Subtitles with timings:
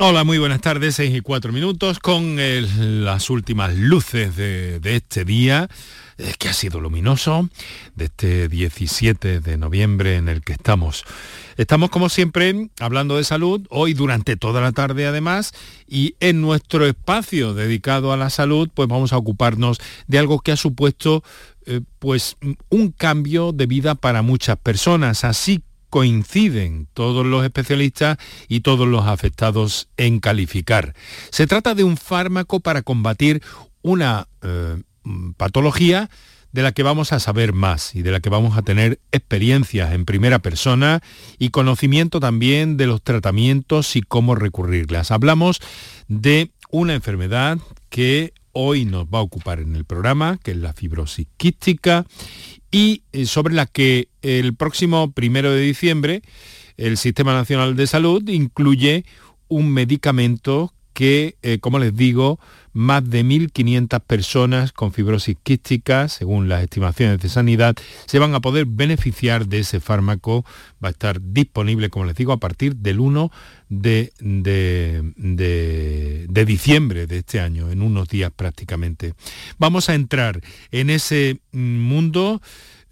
[0.00, 2.34] Hola, muy buenas tardes, 6 y 4 minutos con
[3.04, 5.68] las últimas luces de, este día,
[6.18, 7.48] eh, que ha sido luminoso,
[7.94, 11.04] de este 17 de noviembre en el que estamos.
[11.56, 15.52] Estamos como siempre hablando de salud, hoy durante toda la tarde además,
[15.86, 20.50] y en nuestro espacio dedicado a la salud, pues vamos a ocuparnos de algo que
[20.50, 21.22] ha supuesto
[21.66, 22.36] eh, pues
[22.68, 25.62] un cambio de vida para muchas personas, así
[25.94, 28.18] coinciden todos los especialistas
[28.48, 30.92] y todos los afectados en calificar.
[31.30, 33.44] Se trata de un fármaco para combatir
[33.80, 34.82] una eh,
[35.36, 36.10] patología
[36.50, 39.92] de la que vamos a saber más y de la que vamos a tener experiencias
[39.92, 41.00] en primera persona
[41.38, 45.12] y conocimiento también de los tratamientos y cómo recurrirlas.
[45.12, 45.60] Hablamos
[46.08, 50.72] de una enfermedad que hoy nos va a ocupar en el programa, que es la
[50.72, 52.04] fibrosis quística,
[52.74, 56.22] y eh, sobre la que el próximo primero de diciembre
[56.76, 59.04] el Sistema Nacional de Salud incluye
[59.46, 62.40] un medicamento que, eh, como les digo,
[62.72, 68.40] más de 1.500 personas con fibrosis quística, según las estimaciones de sanidad, se van a
[68.40, 70.44] poder beneficiar de ese fármaco.
[70.82, 73.30] Va a estar disponible, como les digo, a partir del 1
[73.68, 79.14] de, de diciembre de este año, en unos días prácticamente.
[79.58, 80.40] Vamos a entrar
[80.70, 82.40] en ese mundo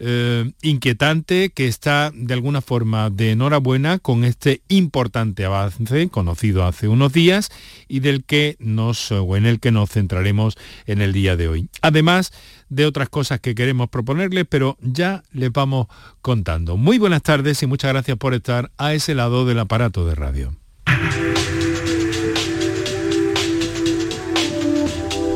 [0.05, 6.89] eh, inquietante que está de alguna forma de enhorabuena con este importante avance conocido hace
[6.89, 7.51] unos días
[7.87, 11.69] y del que nos o en el que nos centraremos en el día de hoy.
[11.81, 12.33] Además
[12.67, 15.87] de otras cosas que queremos proponerles, pero ya les vamos
[16.21, 16.75] contando.
[16.75, 20.53] Muy buenas tardes y muchas gracias por estar a ese lado del aparato de radio.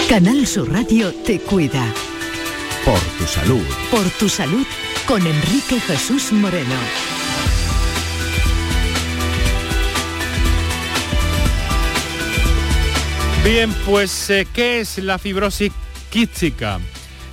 [0.10, 1.94] Canal Sur Radio te cuida.
[2.88, 3.66] Por tu salud.
[3.92, 4.66] Por tu salud
[5.06, 6.76] con Enrique Jesús Moreno.
[13.44, 15.74] Bien, pues eh, ¿qué es la fibrosis
[16.10, 16.80] quística?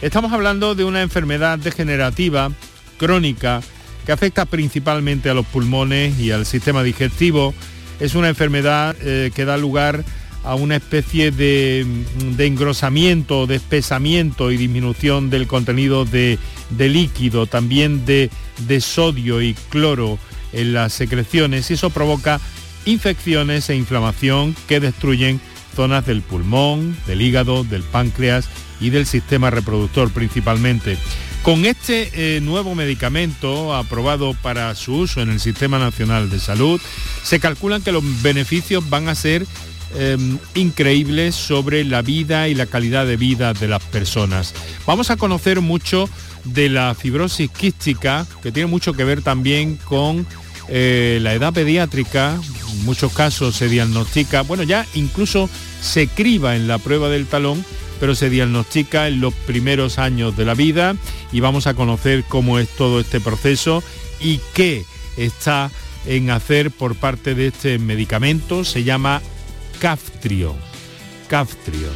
[0.03, 2.51] Estamos hablando de una enfermedad degenerativa
[2.99, 3.61] crónica
[4.05, 7.55] que afecta principalmente a los pulmones y al sistema digestivo.
[8.01, 10.05] Es una enfermedad eh, que da lugar a
[10.53, 11.87] una especie de,
[12.39, 16.39] engrosamiento, de espesamiento y disminución del contenido de,
[16.79, 18.31] líquido, también de,
[18.67, 20.19] de, sodio y cloro
[20.53, 22.41] en las secreciones y eso provoca
[22.85, 25.41] infecciones e inflamación que destruyen
[25.75, 28.49] zonas del pulmón, del hígado, del páncreas
[28.81, 30.99] y del sistema reproductor principalmente.
[31.43, 36.81] Con este eh, nuevo medicamento aprobado para su uso en el Sistema Nacional de Salud,
[37.23, 39.47] se calculan que los beneficios van a ser
[39.97, 44.53] Em, increíbles sobre la vida y la calidad de vida de las personas.
[44.87, 46.09] Vamos a conocer mucho
[46.43, 50.27] de la fibrosis quística, que tiene mucho que ver también con
[50.67, 52.41] eh, la edad pediátrica,
[52.73, 55.49] en muchos casos se diagnostica, bueno, ya incluso
[55.81, 57.65] se criba en la prueba del talón,
[58.01, 60.97] pero se diagnostica en los primeros años de la vida
[61.31, 63.85] y vamos a conocer cómo es todo este proceso
[64.21, 64.85] y qué
[65.17, 65.71] está
[66.05, 68.65] en hacer por parte de este medicamento.
[68.65, 69.23] Se llama
[69.85, 70.57] Caftrio.
[71.29, 71.91] Caftrio.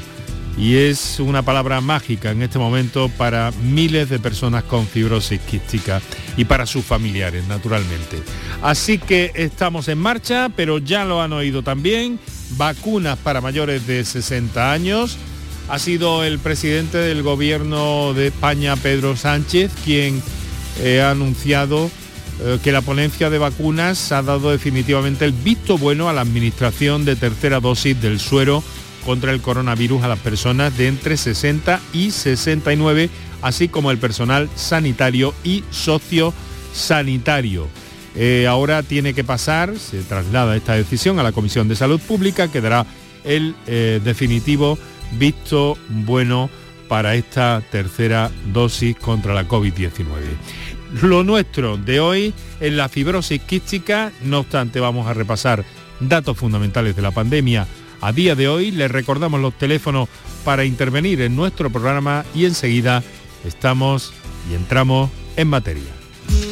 [0.58, 6.02] Y es una palabra mágica en este momento para miles de personas con fibrosis quística
[6.36, 8.18] y para sus familiares, naturalmente.
[8.60, 12.20] Así que estamos en marcha, pero ya lo han oído también,
[12.58, 15.16] vacunas para mayores de 60 años.
[15.70, 20.22] Ha sido el presidente del gobierno de España, Pedro Sánchez, quien
[20.80, 21.90] eh, ha anunciado
[22.40, 27.04] eh, que la ponencia de vacunas ha dado definitivamente el visto bueno a la administración
[27.04, 28.62] de tercera dosis del suero
[29.04, 33.10] contra el coronavirus a las personas de entre 60 y 69,
[33.42, 37.66] así como el personal sanitario y sociosanitario.
[38.14, 42.48] Eh, ahora tiene que pasar, se traslada esta decisión a la Comisión de Salud Pública,
[42.48, 42.86] que dará
[43.24, 44.78] el eh, definitivo
[45.18, 46.50] visto bueno
[46.88, 49.90] para esta tercera dosis contra la COVID-19
[51.02, 55.64] lo nuestro de hoy es la fibrosis quística, no obstante vamos a repasar
[56.00, 57.66] datos fundamentales de la pandemia.
[58.00, 60.08] A día de hoy les recordamos los teléfonos
[60.44, 63.02] para intervenir en nuestro programa y enseguida
[63.44, 64.12] estamos
[64.50, 65.98] y entramos en materia.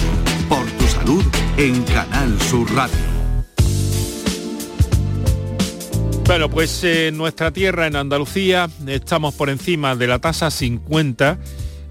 [0.48, 1.24] Por tu salud
[1.56, 3.12] en Canal Sur Radio.
[6.26, 11.38] Bueno, pues en nuestra tierra, en Andalucía, estamos por encima de la tasa 50,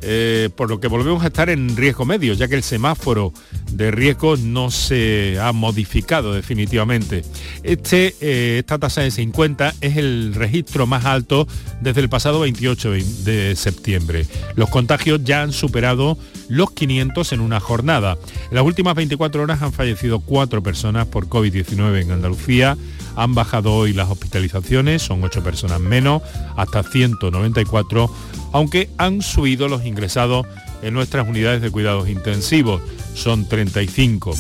[0.02, 3.34] eh, por lo que volvemos a estar en riesgo medio, ya que el semáforo
[3.72, 7.24] de riesgo no se ha modificado definitivamente.
[7.64, 11.48] Este, eh, esta tasa de 50 es el registro más alto
[11.82, 14.26] desde el pasado 28 de septiembre.
[14.56, 18.18] Los contagios ya han superado los 500 en una jornada.
[18.50, 22.78] En las últimas 24 horas han fallecido cuatro personas por COVID-19 en Andalucía.
[23.16, 26.22] Han bajado hoy las hospitalizaciones, son 8 personas menos,
[26.56, 28.14] hasta 194,
[28.54, 30.46] aunque han subido los ingresados
[30.82, 32.82] en nuestras unidades de cuidados intensivos,
[33.14, 34.36] son 35.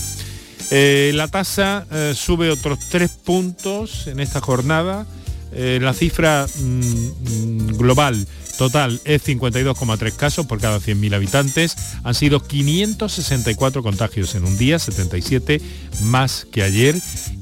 [0.73, 5.05] Eh, la tasa eh, sube otros 3 puntos en esta jornada.
[5.53, 8.25] Eh, la cifra mm, mm, global
[8.57, 11.75] total es 52,3 casos por cada 100.000 habitantes.
[12.03, 15.61] Han sido 564 contagios en un día, 77
[16.03, 16.95] más que ayer.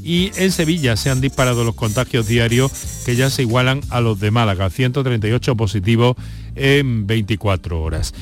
[0.03, 2.71] Y en Sevilla se han disparado los contagios diarios
[3.05, 6.15] que ya se igualan a los de Málaga, 138 positivos
[6.55, 8.13] en 24 horas.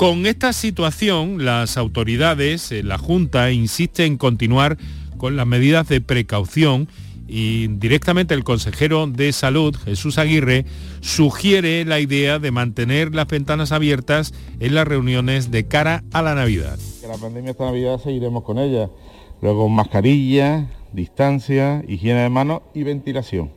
[0.00, 4.78] Con esta situación, las autoridades, eh, la Junta, insiste en continuar
[5.18, 6.88] con las medidas de precaución
[7.28, 10.64] y directamente el consejero de salud, Jesús Aguirre,
[11.02, 16.34] sugiere la idea de mantener las ventanas abiertas en las reuniones de cara a la
[16.34, 16.78] Navidad.
[17.06, 18.88] La pandemia esta Navidad seguiremos con ella.
[19.42, 23.50] Luego mascarilla, distancia, higiene de manos y ventilación.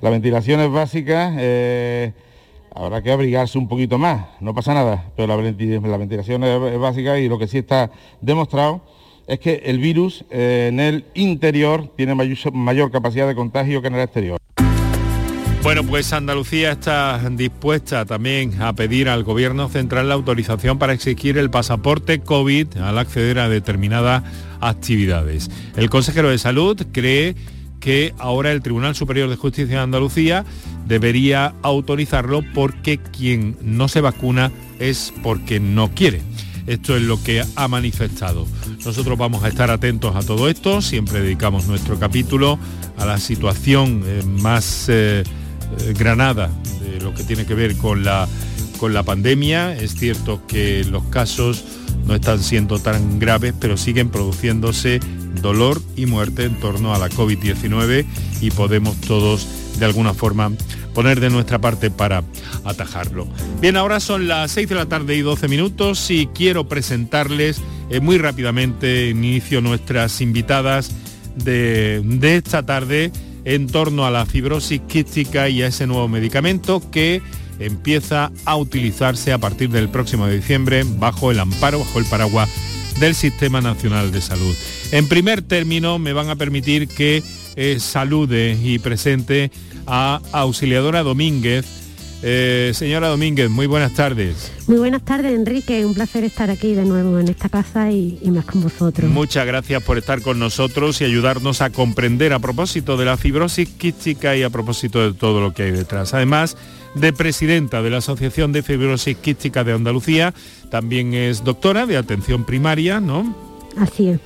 [0.00, 1.34] La ventilación es básica.
[1.38, 2.12] Eh,
[2.78, 7.28] Habrá que abrigarse un poquito más, no pasa nada, pero la, ventilación es, básica y
[7.28, 7.90] lo que sí está
[8.20, 8.82] demostrado
[9.26, 13.96] es que el virus eh, en el interior tiene mayor, capacidad de contagio que en
[13.96, 14.38] el exterior.
[15.64, 21.36] Bueno, pues Andalucía está dispuesta también a pedir al Gobierno central la autorización para exigir
[21.36, 24.22] el pasaporte COVID al acceder a determinadas
[24.60, 25.50] actividades.
[25.76, 27.34] El consejero de Salud cree
[27.80, 30.44] que ahora el Tribunal Superior de Justicia de Andalucía
[30.88, 34.50] debería autorizarlo porque quien no se vacuna
[34.80, 36.22] es porque no quiere.
[36.66, 38.46] Esto es lo que ha manifestado.
[38.84, 42.58] Nosotros vamos a estar atentos a todo esto, siempre dedicamos nuestro capítulo
[42.98, 46.50] a la situación eh, más eh, eh, granada
[46.82, 48.28] de lo que tiene que ver con la,
[48.78, 49.76] con la pandemia.
[49.76, 51.64] Es cierto que los casos
[52.06, 55.00] no están siendo tan graves, pero siguen produciéndose
[55.40, 58.04] dolor y muerte en torno a la COVID-19
[58.40, 59.46] y podemos todos
[59.78, 60.52] de alguna forma
[60.94, 62.24] poner de nuestra parte para
[62.64, 63.26] atajarlo.
[63.60, 67.60] Bien, ahora son las 6 de la tarde y 12 minutos y quiero presentarles
[67.90, 70.90] eh, muy rápidamente, inicio nuestras invitadas
[71.36, 73.12] de, de esta tarde
[73.44, 77.22] en torno a la fibrosis quística y a ese nuevo medicamento que
[77.58, 82.48] empieza a utilizarse a partir del próximo de diciembre bajo el amparo, bajo el paraguas
[83.00, 84.54] del Sistema Nacional de Salud.
[84.90, 87.22] En primer término, me van a permitir que
[87.56, 89.50] eh, salude y presente
[89.88, 91.66] a Auxiliadora Domínguez.
[92.22, 94.52] Eh, señora Domínguez, muy buenas tardes.
[94.66, 95.86] Muy buenas tardes, Enrique.
[95.86, 99.08] Un placer estar aquí de nuevo en esta casa y, y, más con vosotros.
[99.10, 103.68] Muchas gracias por estar con nosotros y ayudarnos a comprender a propósito de la fibrosis
[103.68, 106.12] quística y a propósito de todo lo que hay detrás.
[106.12, 106.56] Además
[106.94, 110.34] de presidenta de la Asociación de Fibrosis Quística de Andalucía,
[110.70, 113.34] también es doctora de atención primaria, ¿no?
[113.76, 114.20] Así es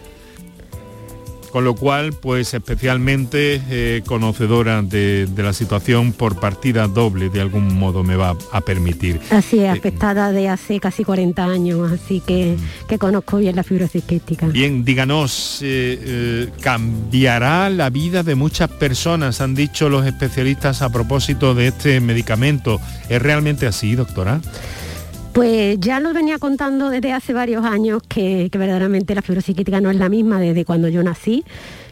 [1.52, 7.75] con lo cual pues especialmente eh, conocedora de, la situación por partida doble de algún
[7.75, 9.20] modo me va a permitir.
[9.31, 12.56] Así es, eh, afectada de hace casi 40 años, así que,
[12.88, 14.46] que conozco bien la fibrosis quística.
[14.46, 19.41] Bien, díganos, eh, ¿cambiará la vida de muchas personas?
[19.41, 22.81] Han dicho los especialistas a propósito de este medicamento.
[23.08, 24.41] ¿Es realmente así, doctora?
[25.32, 29.91] Pues ya nos venía contando desde hace varios años que, verdaderamente la fibrosis quística no
[29.91, 31.43] es la misma desde cuando yo nací.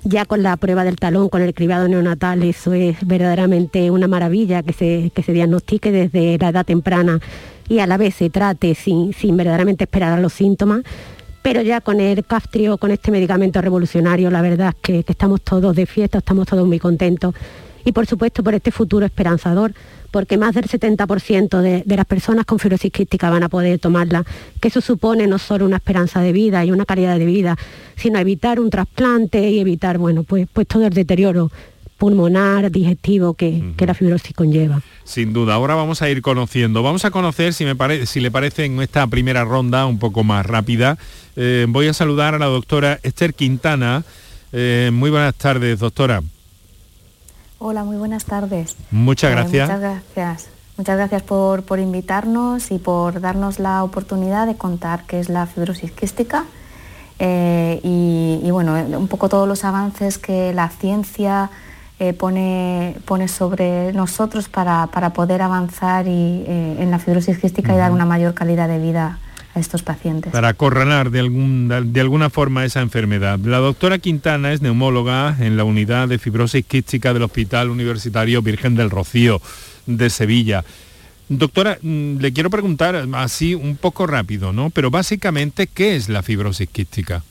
[0.04, 4.62] Ya con la prueba del talón, con el cribado neonatal, eso es verdaderamente una maravilla
[4.62, 7.18] que se, que se diagnostique desde la edad temprana
[7.66, 10.82] y a la vez se trate sin, sin verdaderamente esperar a los síntomas.
[11.40, 15.40] Pero ya con el Caftrio, con este medicamento revolucionario, la verdad es que, que estamos
[15.40, 17.34] todos de fiesta, estamos todos muy contentos.
[17.86, 19.72] Y por supuesto por este futuro esperanzador
[20.10, 24.24] porque más del 70% de, las personas con fibrosis quística van a poder tomarla,
[24.60, 27.56] que eso supone no solo una esperanza de vida y una calidad de vida,
[27.96, 31.50] sino evitar un trasplante y evitar, bueno, pues, pues todo el deterioro
[32.00, 34.80] pulmonar, digestivo que, la fibrosis conlleva.
[35.04, 36.82] Sin duda, ahora vamos a ir conociendo.
[36.82, 40.46] Vamos a conocer, si, me si le parece, en esta primera ronda un poco más
[40.46, 40.96] rápida.
[41.36, 44.02] Eh, voy a saludar a la doctora Esther Quintana.
[44.52, 46.22] Eh, muy buenas tardes, doctora.
[47.62, 48.74] Hola, muy buenas tardes.
[48.90, 49.68] Muchas eh, gracias.
[49.68, 50.48] muchas gracias.
[50.78, 55.92] Muchas gracias por, invitarnos y por darnos la oportunidad de contar qué es la fibrosis
[55.92, 56.46] quística
[57.18, 61.50] eh, y, bueno, un poco todos los avances que la ciencia
[61.98, 67.92] eh, pone, pone sobre nosotros para, poder avanzar y, en la fibrosis quística y dar
[67.92, 69.18] una mayor calidad de vida
[69.60, 70.32] estos pacientes.
[70.32, 73.38] Para acorralar de, algún, de alguna forma esa enfermedad.
[73.38, 78.74] La doctora Quintana es neumóloga en la unidad de fibrosis quística del Hospital Universitario Virgen
[78.74, 79.40] del Rocío
[79.86, 80.64] de Sevilla.
[81.28, 84.70] Doctora, mm, le quiero preguntar así un poco rápido, ¿no?
[84.70, 87.22] Pero básicamente, ¿qué es la fibrosis quística?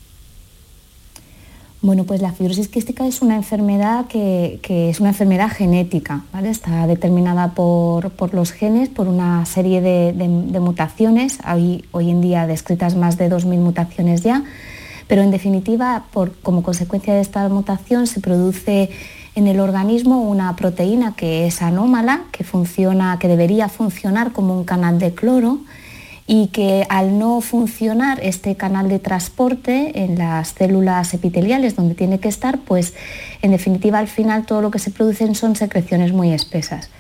[1.82, 4.60] Bueno, pues la fibrosis quística es una enfermedad que,
[4.90, 6.50] es una enfermedad genética, ¿vale?
[6.50, 12.96] Está determinada por, los genes, por una serie de, mutaciones, hay hoy en día descritas
[12.96, 14.44] más de 2.000 mutaciones ya,
[15.08, 18.90] pero en definitiva, por, como consecuencia de esta mutación se produce
[19.36, 24.66] en el organismo una proteína que es anómala, que funciona, que debería funcionar como un
[24.66, 25.60] canal de cloro,
[26.32, 32.20] y que al no funcionar este canal de transporte en las células epiteliales donde tiene
[32.20, 32.94] que estar, pues
[33.42, 36.92] en definitiva al final todo lo que se producen son secreciones muy espesas.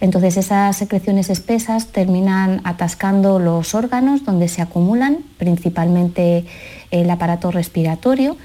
[0.00, 6.46] Entonces esas secreciones espesas terminan atascando los órganos donde se acumulan, principalmente
[6.90, 8.38] el aparato respiratorio,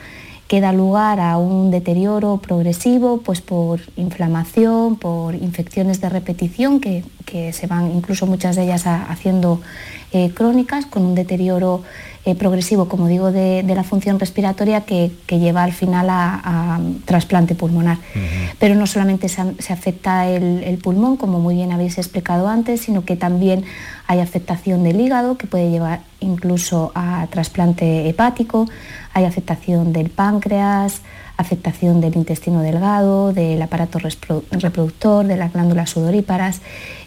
[0.49, 7.03] que da lugar a un deterioro progresivo pues por inflamación, por infecciones de repetición que,
[7.53, 9.61] se van incluso muchas de ellas haciendo
[10.11, 11.83] eh, crónicas con un deterioro
[12.25, 17.97] eh, progresivo, como digo, de, la función respiratoria que, lleva al final a, trasplante pulmonar.
[18.59, 19.41] Pero no solamente se,
[19.73, 23.63] afecta el, pulmón, como muy bien habéis explicado antes, sino que también
[24.07, 28.67] hay afectación del hígado, que puede llevar incluso a trasplante hepático,
[29.13, 31.01] hay afectación del páncreas,
[31.39, 33.97] afectación del intestino delgado, del aparato
[34.51, 36.61] reproductor, de las glándulas sudoríparas.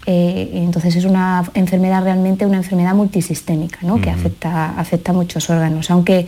[0.06, 5.90] Eh, entonces es una enfermedad realmente una enfermedad multisistémica que afecta, afecta a muchos órganos.
[5.90, 6.26] Aunque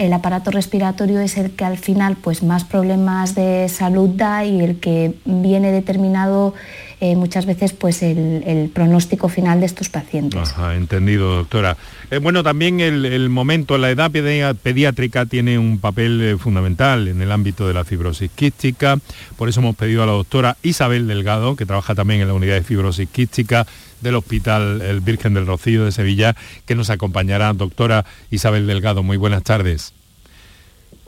[0.00, 4.62] el aparato respiratorio es el que al final pues, más problemas de salud da y
[4.62, 6.54] el que viene determinado
[7.02, 10.54] eh, muchas veces pues el, pronóstico final de estos pacientes.
[10.74, 11.76] Entendido, doctora.
[12.10, 17.30] Eh, bueno, también el, momento, la edad pediátrica tiene un papel eh, fundamental en el
[17.30, 18.98] ámbito de la fibrosis quística.
[19.36, 22.54] Por eso hemos pedido a la doctora Isabel Delgado, que trabaja también en la unidad
[22.54, 23.66] de fibrosis quística
[24.00, 27.52] del Hospital El Virgen del Rocío de Sevilla, que nos acompañará.
[27.52, 29.92] Doctora Isabel Delgado, muy buenas tardes.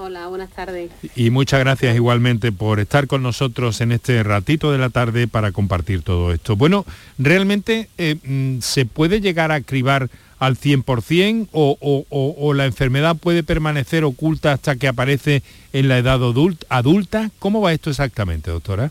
[0.04, 0.90] Hola, buenas tardes.
[1.14, 5.52] Y muchas gracias igualmente por estar con nosotros en este ratito de la tarde para
[5.52, 6.56] compartir todo esto.
[6.56, 6.84] Bueno,
[7.18, 11.76] ¿realmente eh, mm, se puede llegar a cribar al 100% o,
[12.10, 17.30] o, la enfermedad puede permanecer oculta hasta que aparece en la edad adulta?
[17.38, 18.90] ¿Cómo va esto exactamente, doctora?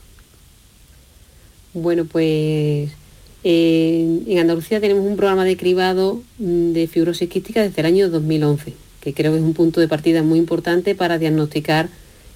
[1.74, 2.92] Bueno, pues
[3.44, 8.10] eh, en Andalucía tenemos un programa de cribado mm, de fibrosis quística desde el año
[8.10, 11.90] 2011 que creo que es un punto de partida muy importante para diagnosticar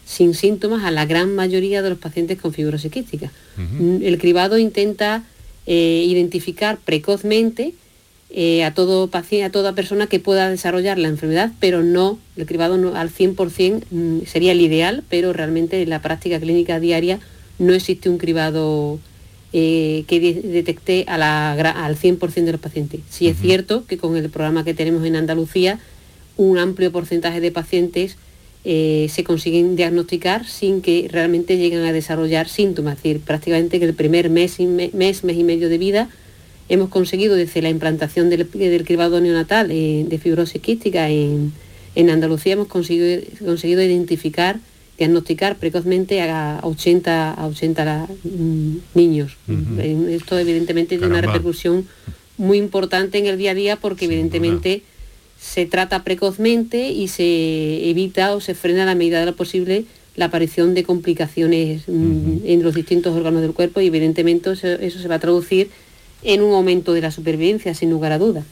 [0.05, 3.31] sin síntomas a la gran mayoría de los pacientes con fibrosis quística.
[4.01, 5.23] El cribado intenta
[5.65, 7.73] eh, identificar precozmente
[8.29, 12.45] eh, a, todo paciente, a toda persona que pueda desarrollar la enfermedad, pero no, el
[12.45, 17.19] cribado no, al 100% mm, sería el ideal, pero realmente en la práctica clínica diaria
[17.57, 18.99] no existe un cribado
[19.57, 22.99] eh, que detecte a la, al 100% de los pacientes.
[23.09, 25.79] Sí es cierto que con el programa que tenemos en Andalucía,
[26.35, 28.17] un amplio porcentaje de pacientes
[28.65, 32.97] eh, se consiguen diagnosticar sin que realmente lleguen a desarrollar síntomas.
[32.97, 36.09] Es decir, prácticamente que el primer mes, mes, mes y medio de vida
[36.67, 38.49] hemos conseguido desde la implantación del,
[38.83, 41.53] cribado neonatal eh, de fibrosis quística en,
[41.95, 44.59] Andalucía, hemos conseguido, conseguido identificar,
[44.97, 49.37] diagnosticar precozmente a 80, a 80 mm, niños.
[50.09, 51.87] Esto evidentemente tiene una repercusión
[52.37, 54.83] muy importante en el día a día porque evidentemente
[55.39, 59.85] se trata precozmente y se evita o se frena a la medida de lo posible
[60.15, 65.07] la aparición de complicaciones mm, en los distintos órganos del cuerpo y evidentemente eso, se
[65.07, 65.69] va a traducir
[66.23, 68.45] en un aumento de la supervivencia, sin lugar a dudas.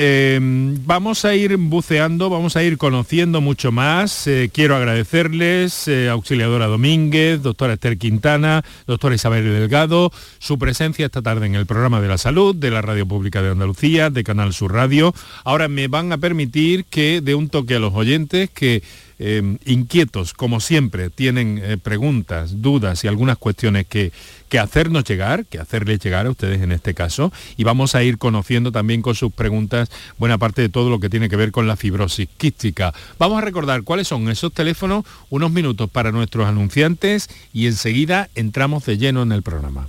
[0.00, 4.28] Em, vamos a ir buceando, vamos a ir conociendo mucho más.
[4.28, 11.20] Eh, quiero agradecerles, eh, auxiliadora Domínguez, doctora Esther Quintana, doctora Isabel Delgado, su presencia esta
[11.20, 14.52] tarde en el programa de la salud de la Radio Pública de Andalucía, de Canal
[14.52, 15.12] Sur Radio.
[15.42, 18.84] Ahora me van a permitir que dé un toque a los oyentes que
[19.20, 24.12] Em, inquietos, como siempre, tienen eh, preguntas, dudas y algunas cuestiones que,
[24.48, 28.18] que hacernos llegar, que hacerles llegar a ustedes en este caso, y vamos a ir
[28.18, 31.66] conociendo también con sus preguntas buena parte de todo lo que tiene que ver con
[31.66, 32.94] la fibrosis quística.
[33.18, 38.86] Vamos a recordar cuáles son esos teléfonos, unos minutos para nuestros anunciantes y enseguida entramos
[38.86, 39.88] de lleno en el programa.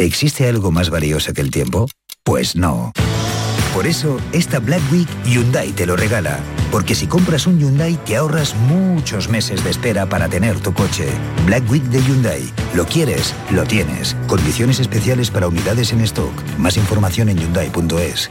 [0.00, 1.86] ¿Existe algo más valioso que el tiempo?
[2.24, 2.90] Pues no.
[3.74, 6.40] Por eso, esta Black Week Hyundai te lo regala.
[6.72, 11.06] Porque si compras un Hyundai te ahorras muchos meses de espera para tener tu coche.
[11.44, 12.50] Black Week de Hyundai.
[12.74, 14.16] Lo quieres, lo tienes.
[14.26, 16.32] Condiciones especiales para unidades en stock.
[16.56, 18.30] Más información en hyundai.es.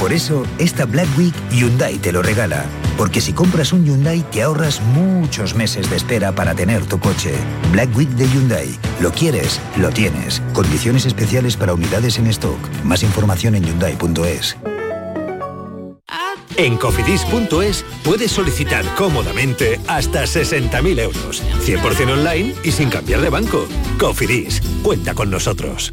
[0.00, 2.66] Por eso, esta Black Week Hyundai te lo regala.
[2.98, 7.34] Porque si compras un Hyundai te ahorras muchos meses de espera para tener tu coche.
[7.72, 8.68] Black Week de Hyundai.
[9.00, 10.42] Lo quieres, lo tienes.
[10.52, 12.58] Condiciones especiales para unidades en stock.
[12.84, 14.56] Más información en hyundai.es.
[16.56, 21.42] En cofidis.es puedes solicitar cómodamente hasta 60.000 euros.
[21.64, 23.66] 100% online y sin cambiar de banco.
[23.98, 25.92] Cofidis, cuenta con nosotros.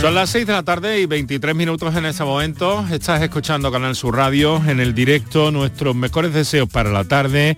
[0.00, 2.86] Son las 6 de la tarde y 23 minutos en ese momento.
[2.88, 5.50] Estás escuchando Canal Sur Radio en el directo.
[5.50, 7.56] Nuestros mejores deseos para la tarde.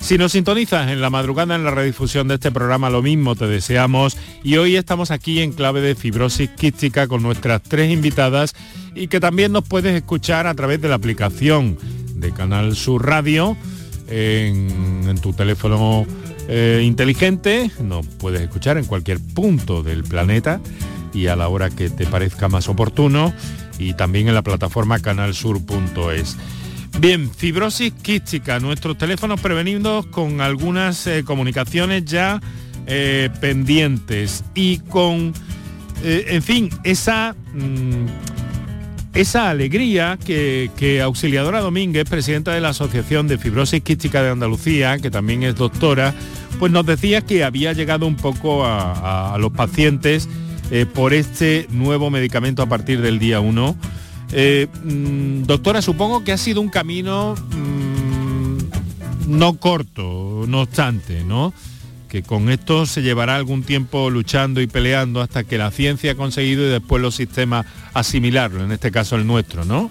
[0.00, 3.46] Si nos sintonizas en la madrugada en la redifusión de este programa, lo mismo te
[3.46, 4.16] deseamos.
[4.42, 8.54] Y hoy estamos aquí en clave de fibrosis quística con nuestras tres invitadas
[8.94, 11.76] y que también nos puedes escuchar a través de la aplicación
[12.14, 13.54] de Canal Sur Radio
[14.08, 16.06] en, en tu teléfono
[16.48, 17.70] eh, inteligente.
[17.82, 20.58] Nos puedes escuchar en cualquier punto del planeta
[21.12, 23.32] y a la hora que te parezca más oportuno
[23.78, 26.36] y también en la plataforma canalsur.es.
[27.00, 32.40] Bien, fibrosis quística, nuestros teléfonos prevenidos con algunas eh, comunicaciones ya
[32.86, 35.32] eh, pendientes y con,
[36.02, 38.06] eh, en fin, esa mm,
[39.14, 44.98] esa alegría que, que, Auxiliadora Domínguez, presidenta de la Asociación de Fibrosis Quística de Andalucía,
[44.98, 46.14] que también es doctora,
[46.58, 50.28] pues nos decía que había llegado un poco a, a los pacientes
[50.70, 53.76] eh, por este nuevo medicamento a partir del día 1.
[54.32, 61.52] Eh, mm, doctora, supongo que ha sido un camino mm, no corto, no obstante, ¿no?
[62.12, 66.14] que con esto se llevará algún tiempo luchando y peleando hasta que la ciencia ha
[66.14, 69.88] conseguido y después los sistemas asimilarlo, en este caso el nuestro, ¿no?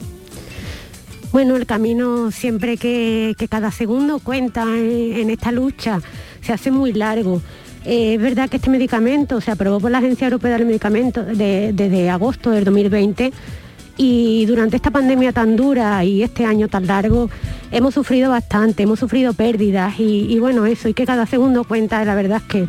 [1.32, 6.00] Bueno, el camino siempre que, cada segundo cuenta en, esta lucha
[6.42, 7.42] se hace muy largo.
[7.86, 12.10] Eh, es verdad que este medicamento se aprobó por la Agencia Europea del Medicamento desde
[12.10, 13.32] agosto del 2020
[13.98, 17.30] y durante esta pandemia tan dura y este año tan largo
[17.72, 22.16] hemos sufrido bastante, hemos sufrido pérdidas y, bueno, eso, y que cada segundo cuenta, la
[22.16, 22.68] verdad es que,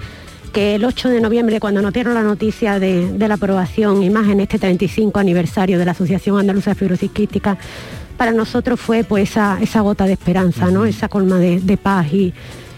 [0.52, 4.28] que el 8 de noviembre, cuando nos dieron la noticia de, la aprobación y más
[4.28, 7.56] en este 35 aniversario de la Asociación Andaluza de Fibrosis Quística,
[8.16, 10.84] para nosotros fue pues esa, esa gota de esperanza, ¿no?
[10.84, 12.34] esa colma de, paz y,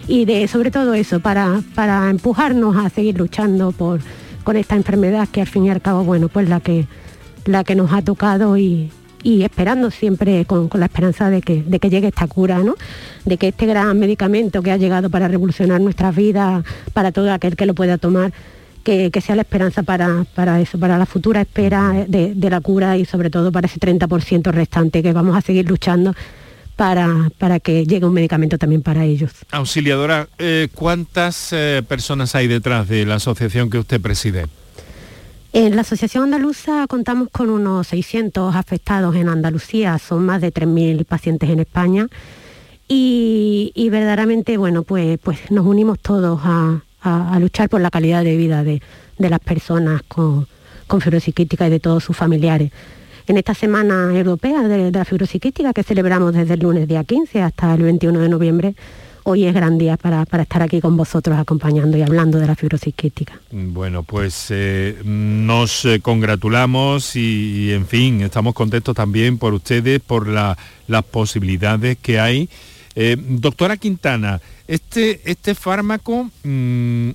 [0.06, 4.00] y, de sobre todo eso, para, para empujarnos a seguir luchando por,
[4.42, 6.86] con esta enfermedad que al fin y al cabo, bueno, pues la que
[7.46, 8.90] la que nos ha tocado y,
[9.24, 12.74] esperando siempre con, la esperanza de que, de que llegue esta cura, ¿no?
[13.24, 17.56] de que este gran medicamento que ha llegado para revolucionar nuestras vidas, para todo aquel
[17.56, 18.32] que lo pueda tomar,
[18.82, 23.06] que, sea la esperanza para, para, eso, para la futura espera de, la cura y
[23.06, 26.14] sobre todo para ese 30% restante que vamos a seguir luchando
[26.76, 29.32] para, para, que llegue un medicamento también para ellos.
[29.50, 34.46] Auxiliadora, eh, ¿cuántas eh, personas hay detrás de la asociación que usted preside?
[35.52, 41.04] En la Asociación Andaluza contamos con unos 600 afectados en Andalucía, son más de 3.000
[41.04, 42.08] pacientes en España
[42.88, 46.80] y, verdaderamente, bueno, pues, pues nos unimos todos a,
[47.38, 48.80] luchar por la calidad de vida de,
[49.18, 50.48] las personas con,
[50.86, 52.72] con fibrosis y de todos sus familiares.
[53.26, 57.04] En esta Semana Europea de, de la Fibrosis Quística, que celebramos desde el lunes día
[57.04, 58.74] 15 hasta el 21 de noviembre,
[59.24, 62.94] hoy es gran día para, estar aquí con vosotros acompañando y hablando de la fibrosis
[62.94, 63.40] quística.
[63.50, 70.28] Bueno, pues eh, nos eh, congratulamos y, en fin, estamos contentos también por ustedes, por
[70.28, 72.48] las posibilidades que hay.
[72.94, 77.10] Eh, doctora Quintana, este, este fármaco mm,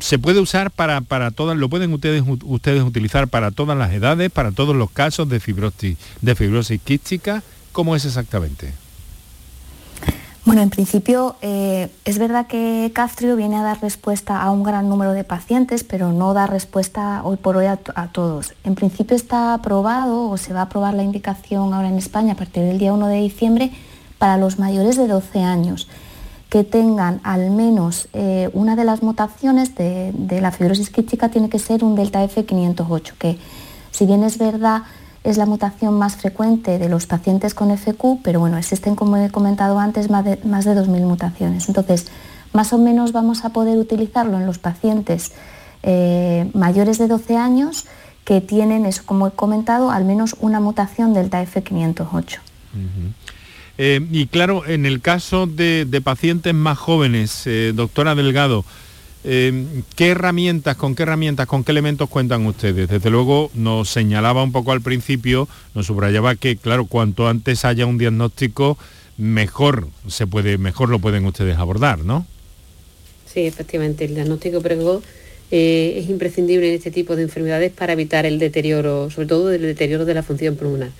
[0.00, 4.30] se puede usar para, para todas, lo pueden ustedes, ustedes utilizar para todas las edades,
[4.30, 7.42] para todos los casos de fibrosis, de fibrosis quística.
[7.72, 8.72] ¿Cómo es exactamente?
[10.44, 14.88] Bueno, en principio eh, es verdad que Caftrio viene a dar respuesta a un gran
[14.88, 18.52] número de pacientes, pero no da respuesta hoy por hoy a, todos.
[18.64, 22.36] En principio está aprobado o se va a aprobar la indicación ahora en España a
[22.36, 23.70] partir del día 1 de diciembre
[24.18, 25.88] para los mayores de 12 años
[26.52, 30.12] que tengan al menos eh, una de las mutaciones de,
[30.42, 33.38] la fibrosis quística tiene que ser un delta F508, que
[33.90, 34.82] si bien es verdad
[35.24, 39.30] es la mutación más frecuente de los pacientes con FQ, pero bueno, existen, como he
[39.30, 41.68] comentado antes, más de, más de 2.000 mutaciones.
[41.68, 42.08] Entonces,
[42.52, 45.32] más o menos vamos a poder utilizarlo en los pacientes
[45.82, 47.86] eh, mayores de 12 años
[48.24, 52.40] que tienen, eso como he comentado, al menos una mutación del TAF508.
[53.84, 58.64] Eh, y claro, en el caso de, pacientes más jóvenes, eh, doctora Delgado,
[59.24, 62.88] Em, ¿Qué herramientas, con qué herramientas, con qué elementos cuentan ustedes?
[62.88, 67.86] Desde luego nos señalaba un poco al principio, nos subrayaba que, claro, cuanto antes haya
[67.86, 68.78] un diagnóstico,
[69.16, 72.26] mejor se puede, mejor lo pueden ustedes abordar, ¿no?
[73.32, 75.04] Sí, efectivamente, el diagnóstico precoz
[75.52, 79.62] eh, es imprescindible en este tipo de enfermedades para evitar el deterioro, sobre todo el
[79.62, 80.90] deterioro de la función pulmonar.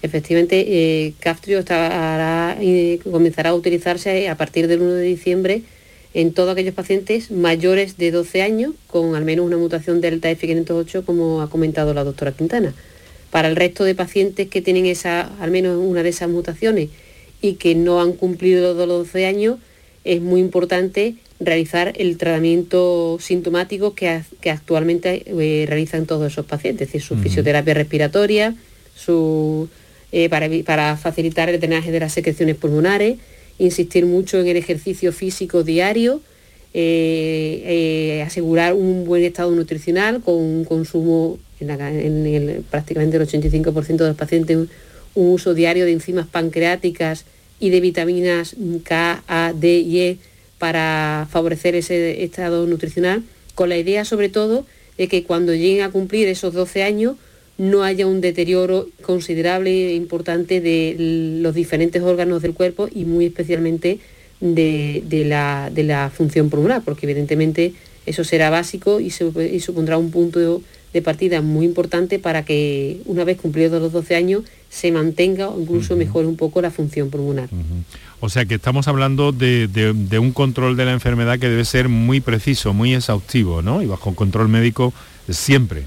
[0.00, 5.62] Efectivamente, eh, Caftrio eh, comenzará a utilizarse a partir del 1 de diciembre
[6.14, 11.04] en todos aquellos pacientes mayores de 12 años con al menos una mutación delta F508,
[11.04, 12.74] como ha comentado la doctora Quintana.
[13.30, 16.88] Para el resto de pacientes que tienen esa, al menos una de esas mutaciones
[17.42, 19.58] y que no han cumplido los 12 años,
[20.04, 26.92] es muy importante realizar el tratamiento sintomático que, actualmente eh, realizan todos esos pacientes, es
[26.92, 28.56] decir, su fisioterapia respiratoria,
[28.96, 29.68] su,
[30.10, 33.18] eh, para, facilitar el drenaje de las secreciones pulmonares,
[33.58, 36.22] insistir mucho en el ejercicio físico diario,
[36.72, 44.08] eh, eh, asegurar un buen estado nutricional con un consumo, en, prácticamente el 85% de
[44.08, 44.70] los pacientes, un,
[45.14, 47.24] uso diario de enzimas pancreáticas
[47.58, 50.18] y de vitaminas K, A, D y E
[50.58, 54.64] para favorecer ese estado nutricional, con la idea sobre todo
[54.96, 57.16] de que cuando lleguen a cumplir esos 12 años
[57.58, 60.94] no haya un deterioro considerable e importante de
[61.42, 63.98] los diferentes órganos del cuerpo y muy especialmente
[64.40, 67.74] de, la, función pulmonar, porque evidentemente
[68.06, 73.38] eso será básico y, supondrá un punto de partida muy importante para que una vez
[73.38, 77.48] cumplidos los 12 años se mantenga o incluso mejore un poco la función pulmonar.
[78.20, 81.88] O sea que estamos hablando de, de, un control de la enfermedad que debe ser
[81.88, 83.82] muy preciso, muy exhaustivo, ¿no?
[83.82, 84.92] Y bajo control médico
[85.28, 85.82] siempre.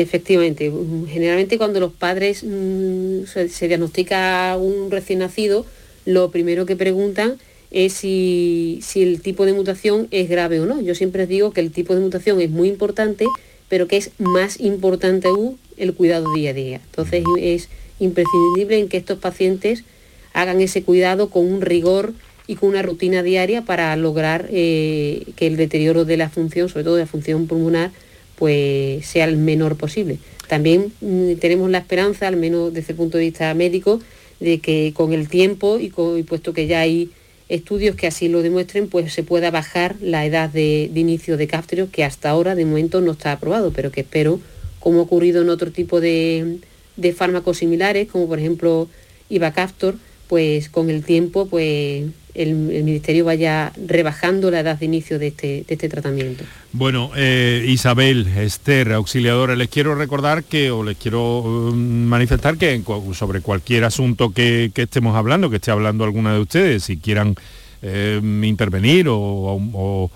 [0.00, 0.72] Efectivamente,
[1.08, 5.66] generalmente cuando los padres mm, se, diagnostica un recién nacido,
[6.06, 7.36] lo primero que preguntan
[7.70, 10.80] es si, si, el tipo de mutación es grave o no.
[10.80, 13.26] Yo siempre digo que el tipo de mutación es muy importante,
[13.68, 16.80] pero que es más importante aún el cuidado día a día.
[16.84, 19.84] Entonces es imprescindible en que estos pacientes
[20.32, 22.14] hagan ese cuidado con un rigor
[22.46, 26.84] y con una rutina diaria para lograr eh, que el deterioro de la función, sobre
[26.84, 27.92] todo de la función pulmonar,
[28.40, 30.18] pues sea el menor posible.
[30.48, 34.00] También mm, tenemos la esperanza, al menos desde el punto de vista médico,
[34.40, 37.10] de que con el tiempo y, puesto que ya hay
[37.50, 41.90] estudios que así lo demuestren, pues se pueda bajar la edad de, inicio de cápteros,
[41.90, 44.40] que hasta ahora de momento no está aprobado, pero que espero,
[44.78, 46.60] como ha ocurrido en otro tipo de,
[46.96, 48.88] de fármacos similares, como por ejemplo
[49.28, 49.96] Ibacaptor,
[50.28, 55.64] pues con el tiempo pues el, Ministerio vaya rebajando la edad de inicio de este,
[55.68, 56.44] este tratamiento.
[56.72, 62.82] Bueno, eh, Isabel, Esther, auxiliadora, les quiero recordar que, o les quiero um, manifestar que
[63.14, 67.34] sobre cualquier asunto que, estemos hablando, que esté hablando alguna de ustedes, si quieran
[67.82, 70.10] eh, intervenir o,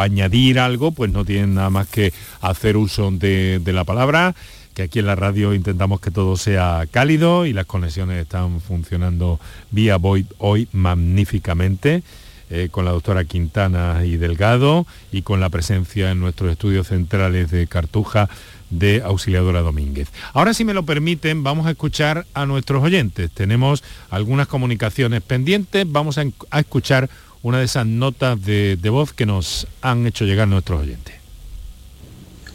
[0.00, 4.34] añadir algo, pues no tienen nada más que hacer uso de la palabra
[4.78, 9.40] que aquí en la radio intentamos que todo sea cálido y las conexiones están funcionando
[9.72, 12.04] vía Void hoy magníficamente.
[12.50, 17.50] Eh, con la doctora Quintana y Delgado y con la presencia en nuestros estudios centrales
[17.50, 18.30] de Cartuja
[18.70, 20.08] de Auxiliadora Domínguez.
[20.32, 23.30] Ahora, si me lo permiten, vamos a escuchar a nuestros oyentes.
[23.32, 26.24] Tenemos algunas comunicaciones pendientes, vamos a,
[26.58, 27.10] escuchar
[27.42, 31.16] una de esas notas de, de, voz que nos han hecho llegar nuestros oyentes.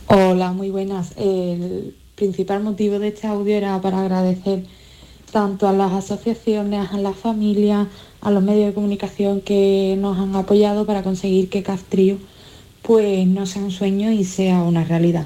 [0.08, 1.14] Hola, muy buenas.
[2.24, 4.64] Principal motivo de este audio era para agradecer
[5.34, 7.88] tanto a las asociaciones, a las familias,
[8.22, 12.18] a los medios de comunicación que nos han apoyado para conseguir que Castrillo
[12.82, 15.26] pues no sea un sueño y sea una realidad.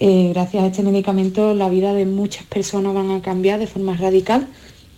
[0.00, 3.96] Eh, gracias a este medicamento la vida de muchas personas van a cambiar de forma
[3.96, 4.48] radical,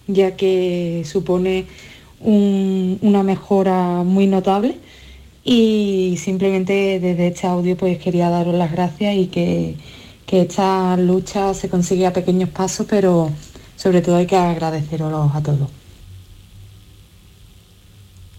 [0.07, 1.67] ya que supone
[2.21, 4.77] una mejora muy notable
[5.45, 9.77] y simplemente desde este audio pues quería daros las gracias y que
[10.29, 13.33] que esta lucha se consigue a pequeños pasos, pero
[13.77, 15.71] sobre todo hay que agradecerlos a todos.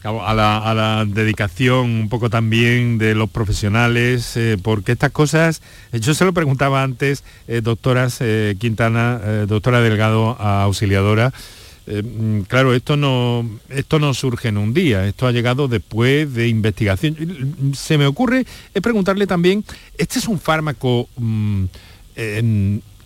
[0.03, 6.13] A la, dedicación un poco también de los profesionales, eh, porque estas cosas, eh, yo
[6.13, 8.19] se lo preguntaba antes, eh, doctoras
[8.59, 11.33] Quintana, doctora Delgado, auxiliadora,
[11.89, 16.47] mm, claro, esto no, esto no surge en un día, esto ha llegado después de
[16.47, 17.73] investigación.
[17.75, 18.45] Se me ocurre
[18.81, 19.63] preguntarle también,
[19.97, 21.09] ¿este es un fármaco...
[21.17, 21.65] Mm,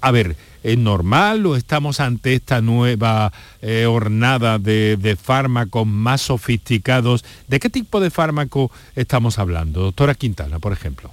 [0.04, 7.24] a ver, ¿es normal o estamos ante esta nueva eh, hornada de, fármacos más sofisticados?
[7.48, 9.80] ¿De qué tipo de fármaco estamos hablando?
[9.80, 11.10] Doctora Quintana, por ejemplo.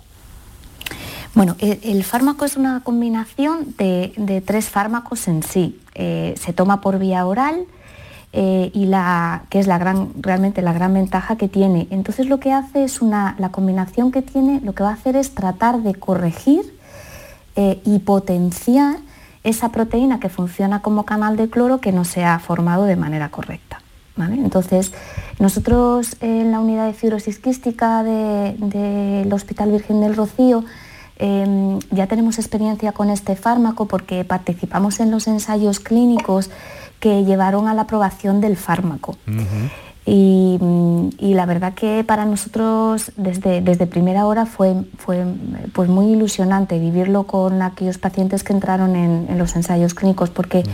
[1.35, 5.79] Bueno, el, fármaco es una combinación de, tres fármacos en sí.
[5.95, 7.66] Eh, se toma por vía oral,
[8.33, 11.88] eh, y la, que es la gran, realmente la gran ventaja que tiene.
[11.90, 15.16] Entonces lo que hace es una, la combinación que tiene, lo que va a hacer
[15.16, 16.62] es tratar de corregir
[17.57, 18.99] eh, y potenciar
[19.43, 23.31] esa proteína que funciona como canal de cloro que no se ha formado de manera
[23.31, 23.83] correcta.
[24.16, 24.93] Entonces,
[25.38, 30.64] nosotros en la unidad de fibrosis quística del Hospital Virgen del Rocío
[31.21, 36.51] em, ya tenemos experiencia con este fármaco porque participamos en los ensayos clínicos
[36.99, 39.17] que llevaron a la aprobación del fármaco.
[40.07, 40.59] Y,
[41.21, 45.25] la verdad que para nosotros desde, desde primera hora fue, fue
[45.73, 50.65] pues muy ilusionante vivirlo con aquellos pacientes que entraron en, los ensayos clínicos, porque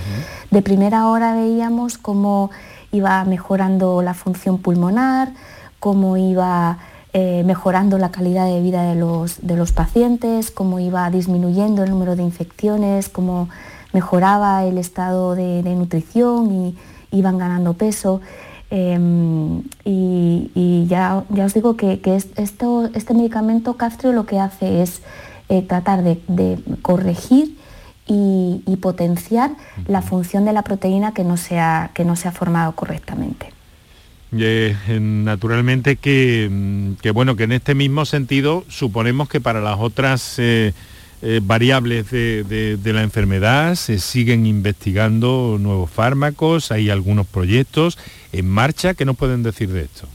[0.50, 2.50] de primera hora veíamos cómo
[2.92, 5.32] iba mejorando la función pulmonar,
[5.80, 6.78] cómo iba
[7.18, 11.88] eh, mejorando la calidad de vida de los, de los pacientes, cómo iba disminuyendo el
[11.88, 13.48] número de infecciones, cómo
[13.94, 16.76] mejoraba el estado de, de nutrición y
[17.12, 18.20] iban ganando peso.
[18.68, 22.02] Em, y, ya, ya, os digo que,
[22.36, 25.00] esto, este medicamento Castro lo que hace es
[25.48, 27.56] eh, tratar de, corregir
[28.06, 29.52] y, potenciar
[29.86, 33.55] la función de la proteína que no se ha, que no se ha formado correctamente.
[34.32, 36.50] Eh, naturalmente que,
[37.00, 40.74] que, bueno que en este mismo sentido suponemos que para las otras eh,
[41.22, 47.98] eh, variables de, la enfermedad, se siguen investigando nuevos fármacos, hay algunos proyectos
[48.32, 48.94] en marcha.
[48.94, 50.08] ¿Qué nos pueden decir de esto?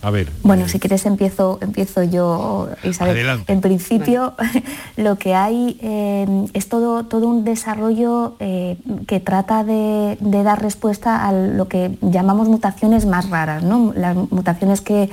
[0.00, 0.30] A ver.
[0.42, 3.16] Bueno, si quieres empiezo, empiezo yo, Isabel.
[3.16, 3.52] Adelante.
[3.52, 4.34] En principio,
[4.96, 10.62] lo que hay eh, es todo, todo un desarrollo eh, que trata de, de dar
[10.62, 13.92] respuesta a lo que llamamos mutaciones más raras, ¿no?
[13.94, 15.10] Las mutaciones que,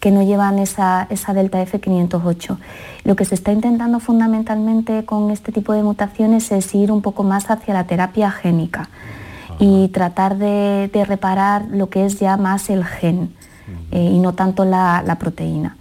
[0.00, 2.58] que no llevan esa, esa delta F508.
[3.04, 7.22] Lo que se está intentando fundamentalmente con este tipo de mutaciones es ir un poco
[7.22, 8.88] más hacia la terapia génica
[9.60, 13.30] y tratar de, de reparar lo que es ya más el gen
[13.90, 15.76] eh, y no tanto la, la proteína.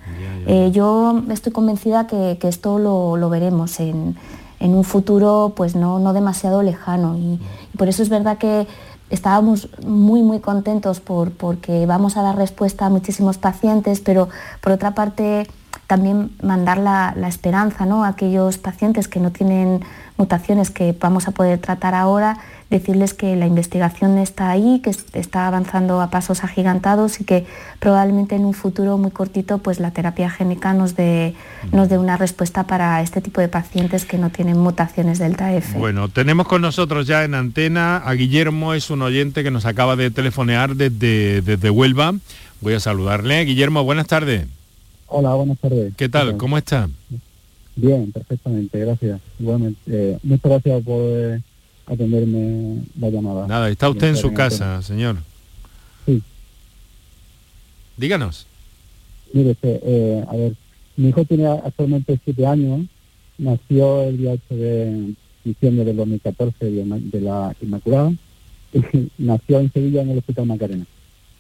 [0.46, 4.18] Eh, yo estoy convencida que, que esto lo, lo veremos en,
[4.60, 7.40] en, un futuro pues no, no demasiado lejano y,
[7.74, 8.68] y por eso es verdad que
[9.10, 14.28] estábamos muy muy contentos por, porque vamos a dar respuesta a muchísimos pacientes, pero
[14.60, 15.48] por otra parte
[15.88, 18.04] también mandar la, la esperanza ¿no?
[18.04, 19.82] a aquellos pacientes que no tienen
[20.18, 22.40] mutaciones que vamos a poder tratar ahora,
[22.74, 27.46] decirles que la investigación está ahí, que está avanzando a pasos agigantados y que
[27.80, 31.36] probablemente en un futuro muy cortito pues la terapia génica nos dé,
[31.72, 35.78] nos dé una respuesta para este tipo de pacientes que no tienen mutaciones delta F.
[35.78, 39.96] Bueno, tenemos con nosotros ya en antena a Guillermo, es un oyente que nos acaba
[39.96, 42.16] de telefonear desde, desde Huelva.
[42.60, 43.46] Voy a saludarle.
[43.46, 44.48] Guillermo, buenas tardes.
[45.08, 45.94] Hola, buenas tardes.
[45.96, 46.38] ¿Qué tal?
[46.38, 46.90] ¿Cómo está?
[47.76, 49.22] Bien, perfectamente, gracias.
[49.40, 51.42] Igualmente, eh, muchas gracias por eh,
[51.86, 53.48] atenderme la llamada.
[53.48, 55.18] Nada, está usted en su casa, señor.
[56.06, 56.22] Sí.
[57.98, 58.48] Díganos.
[59.34, 60.56] Mire, usted, eh, a ver,
[60.96, 62.82] mi hijo tiene actualmente siete años,
[63.38, 68.14] nació el día 8 de diciembre del 2014 de, la Inmaculada,
[68.74, 70.86] y nació en Sevilla en el Hospital Macarena.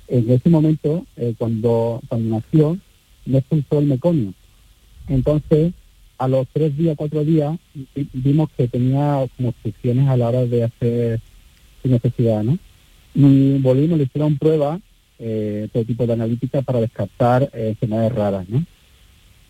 [0.07, 2.77] En ese momento, eh, cuando, cuando nació,
[3.25, 4.33] no expulsó el meconio.
[5.07, 5.73] Entonces,
[6.17, 10.45] a los tres días, cuatro días, vi- vimos que tenía como obstrucciones a la hora
[10.45, 11.19] de hacer
[11.81, 12.57] su necesidad, ¿no?
[13.15, 14.79] Y volvimos, le hicieron pruebas,
[15.19, 18.63] eh, todo tipo de analítica para descartar eh, enfermedades raras, ¿no?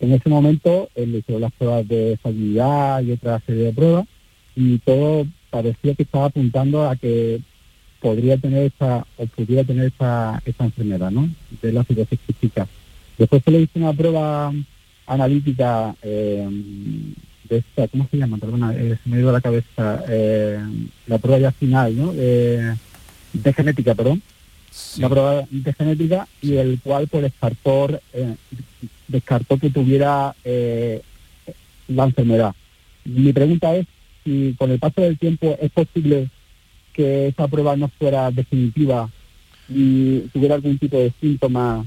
[0.00, 4.06] En ese momento eh, le hicieron las pruebas de salubridad y otra serie de pruebas
[4.56, 7.40] y todo parecía que estaba apuntando a que
[8.00, 11.28] podría tener esa, o pudiera tener esa, esa enfermedad, ¿no?
[11.62, 12.66] De la fibrosis quística.
[13.16, 14.52] Después se le hizo una prueba
[15.06, 16.48] analítica eh,
[17.48, 18.38] de esta, ¿cómo se llama?
[18.38, 20.58] Perdona, eh, se me ido a la cabeza, eh,
[21.06, 22.12] la prueba ya final, ¿no?
[22.16, 22.74] Eh,
[23.32, 24.22] de genética, perdón.
[24.98, 28.34] La prueba de genética y el cual pues descartó, eh,
[29.06, 31.00] descartó que tuviera eh,
[31.88, 32.54] la enfermedad.
[33.04, 33.86] Mi pregunta es
[34.24, 36.28] si con el paso del tiempo es posible
[36.92, 39.10] que esa prueba no fuera definitiva
[39.68, 41.84] y tuviera algún tipo de síntoma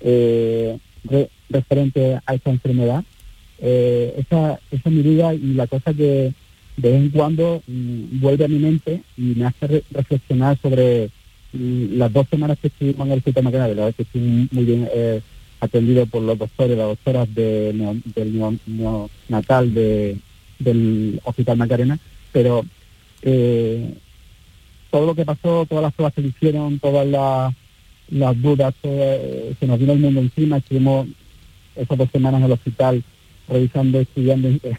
[0.00, 3.04] eh, re- referente a esa enfermedad.
[3.58, 6.32] Eh, esa, esa es mi duda y la cosa que
[6.76, 11.10] de vez en cuando mm, vuelve a mi mente y me hace re- reflexionar sobre
[11.52, 14.64] mm, las dos semanas que estuvimos en el Hospital Macarena, de verdad que estoy muy
[14.64, 15.20] bien eh,
[15.60, 18.32] atendido por los doctores, las doctoras de neo- del
[20.58, 21.98] del Hospital Macarena,
[22.32, 22.64] pero
[23.22, 23.92] eh,
[24.90, 27.54] todo lo que pasó, todas las pruebas que hicieron, todas las,
[28.40, 31.06] dudas, eh, se nos vino el mundo encima, estuvimos
[31.80, 33.02] esas dos semanas en el hospital
[33.48, 34.76] revisando, estudiando eh,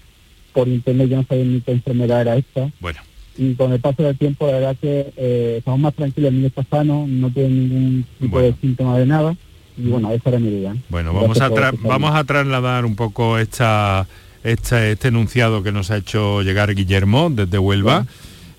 [0.54, 2.70] por internet, yo no sabía ni qué enfermedad era esta.
[2.80, 3.00] Bueno.
[3.38, 6.48] Y con el paso del tiempo, la verdad que eh, estamos más tranquilos, el niño
[6.48, 9.36] está sano, no tiene ningún tipo de síntoma de nada.
[9.78, 10.76] Y bueno, esa era mi idea.
[10.90, 11.50] Bueno, vamos a,
[11.82, 14.06] vamos a trasladar un poco esta,
[14.44, 18.06] esta- este enunciado que nos ha hecho llegar Guillermo desde Huelva.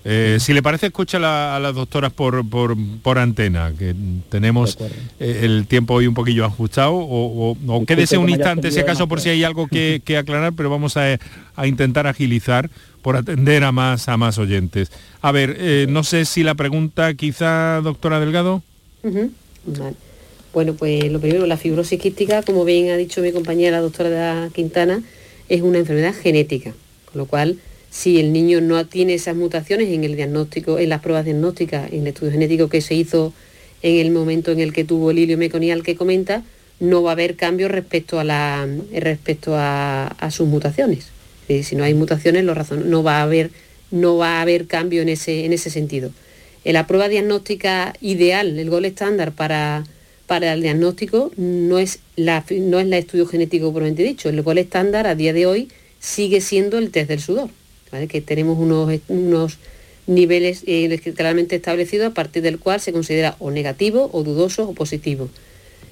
[0.05, 3.95] Eh, si le parece, escucha la- a las doctoras por, por, por antena, que
[4.29, 4.77] tenemos
[5.19, 9.07] eh, el tiempo hoy un poquillo ajustado, o, o- o quédese un instante, si acaso,
[9.07, 11.17] por si hay algo que, que aclarar, pero vamos a,
[11.55, 12.69] a intentar agilizar
[13.01, 14.91] por atender a más, a más oyentes.
[15.21, 18.61] A ver, eh, no sé si la pregunta, quizá, doctora Delgado.
[19.65, 19.95] Vale.
[20.53, 24.49] Bueno, pues lo primero, la fibrosis quística, como bien ha dicho mi compañera la doctora
[24.53, 25.01] Quintana,
[25.49, 26.73] es una enfermedad genética,
[27.11, 27.57] con lo cual
[27.93, 32.01] si el niño no tiene esas mutaciones en el diagnóstico, en las pruebas diagnósticas, en
[32.01, 33.33] el estudio genético que se hizo
[33.83, 36.43] en el momento en el que tuvo el hilio meconial que comenta,
[36.79, 41.09] no va a haber cambio respecto a la respecto a, sus mutaciones.
[41.47, 43.51] Si no hay mutaciones, lo razon- no va a haber
[43.91, 46.09] no va a haber cambio en ese en ese sentido.
[46.65, 49.83] En la prueba diagnóstica ideal, el gol estándar para,
[50.25, 54.29] para el diagnóstico no es la no es la estudio genético propiamente dicho.
[54.29, 57.49] El gol estándar a día de hoy sigue siendo el test del sudor,
[58.07, 59.57] que tenemos unos, unos
[60.07, 64.73] niveles eh, claramente establecidos a partir del cual se considera o negativo o dudoso o
[64.73, 65.29] positivo.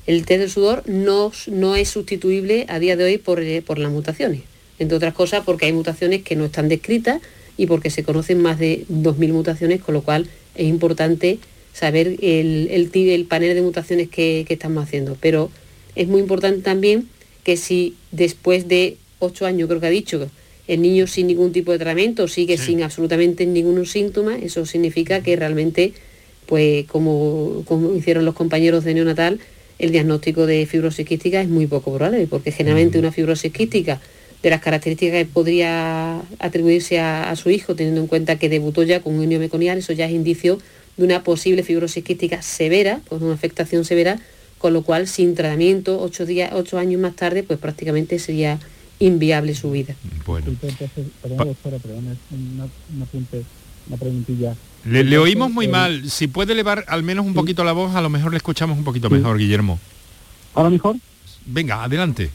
[0.07, 3.77] El test del sudor no, no es sustituible a día de hoy por, eh, por
[3.77, 4.41] las mutaciones,
[4.79, 7.21] entre otras cosas porque hay mutaciones que no están descritas
[7.57, 11.39] y porque se conocen más de 2.000 mutaciones, con lo cual es importante
[11.73, 15.15] saber el, el, el panel de mutaciones que, que estamos haciendo.
[15.19, 15.51] Pero
[15.95, 17.07] Es muy importante también
[17.43, 20.29] que si después de ocho años, creo que ha dicho,
[20.67, 25.35] el niño sin ningún tipo de tratamiento sigue sin absolutamente ningún síntoma, eso significa que
[25.35, 25.93] realmente,
[26.45, 29.39] pues como, como hicieron los compañeros de neonatal,
[29.79, 33.99] el diagnóstico de fibrosis quística es muy poco probable, porque generalmente una fibrosis quística
[34.43, 39.01] de las características que podría atribuirse a, su hijo, teniendo en cuenta que debutó ya
[39.01, 40.59] con un niño meconial, eso ya es indicio
[40.97, 44.19] de una posible fibrosis quística severa, con una afectación severa,
[44.57, 48.59] con lo cual sin tratamiento, ocho, días, ocho años más tarde, pues prácticamente sería
[49.01, 49.95] inviable su vida.
[50.25, 50.47] Bueno.
[51.21, 52.67] Perdón, doctora, perdón, una,
[53.87, 54.55] una preguntilla.
[54.85, 56.09] Le, oímos muy mal.
[56.09, 58.83] Si puede elevar al menos un poquito la voz, a lo mejor le escuchamos un
[58.83, 59.79] poquito mejor, Guillermo.
[60.53, 60.95] ¿Ahora mejor?
[61.45, 62.29] Venga, adelante.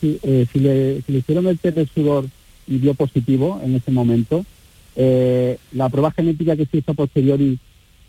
[0.00, 2.26] Sí, eh, si, le, hicieron el test de sudor
[2.66, 4.44] y dio positivo en ese momento,
[4.94, 7.58] eh, la prueba genética que se hizo posteriori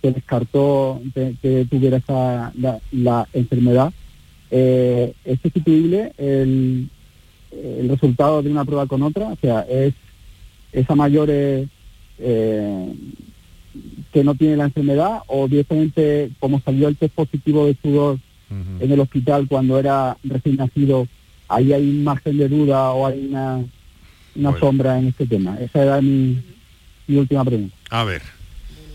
[0.01, 2.53] que descartó que, tuviera esa,
[2.91, 3.91] la, enfermedad,
[4.51, 6.89] eh, ¿es sustituible el,
[7.51, 9.27] el, resultado de una prueba con otra?
[9.27, 9.93] O sea, ¿es
[10.71, 11.29] esa mayor
[12.19, 12.93] eh,
[14.13, 18.19] que no tiene la enfermedad o directamente como salió el test positivo de sudor
[18.49, 21.05] en el hospital cuando era recién nacido,
[21.49, 23.65] ahí hay un margen de duda o hay una,
[24.35, 25.57] una sombra en este tema?
[25.59, 26.41] Esa era mi,
[27.07, 27.75] mi última pregunta.
[27.89, 28.21] A ver.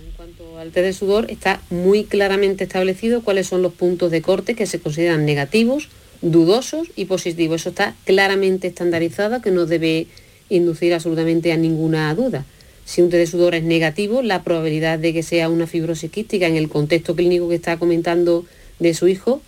[0.06, 4.22] En cuanto al test de sudor, está muy claramente establecido cuáles son los puntos de
[4.22, 5.90] corte que se consideran negativos,
[6.22, 7.60] dudosos y positivos.
[7.60, 10.06] Eso está claramente estandarizado, que no debe
[10.48, 12.44] inducir absolutamente a ninguna duda.
[12.84, 16.46] Si un test de sudor es negativo, la probabilidad de que sea una fibrosis quística
[16.46, 18.44] en el contexto clínico que está comentando
[18.78, 19.40] de su hijo,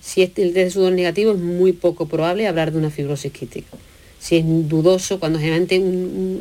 [0.00, 3.32] si el test de sudor es negativo es muy poco probable hablar de una fibrosis
[3.32, 3.68] quística.
[4.18, 5.82] Si es dudoso, cuando generalmente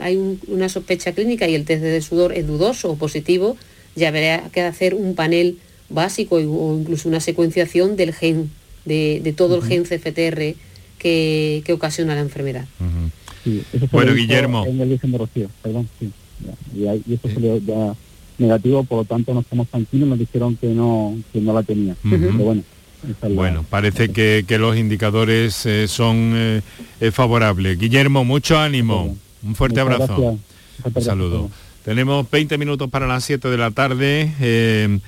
[0.01, 3.57] hay una sospecha clínica y el test de sudor es dudoso o positivo,
[3.95, 5.57] ya habrá que hacer un panel
[5.89, 8.51] básico o incluso una secuenciación del gen,
[8.85, 10.55] de, todo el gen CFTR
[10.97, 12.65] que, ocasiona la enfermedad.
[13.91, 14.65] bueno, Guillermo.
[14.65, 14.99] En el
[15.61, 16.11] perdón, sí
[16.75, 17.93] y, y eso salió ya
[18.37, 21.95] negativo, por lo tanto no estamos tranquilos, nos dijeron que no, que no la tenía.
[22.03, 22.63] bueno,
[23.29, 26.61] bueno, parece que, los indicadores eh, son eh,
[26.99, 27.77] eh, favorables.
[27.77, 29.15] Guillermo, mucho ánimo.
[29.43, 30.37] Un fuerte abrazo.
[30.83, 31.49] Un saludo.
[31.83, 34.99] Tenemos 20 minutos para las 7 de la tarde.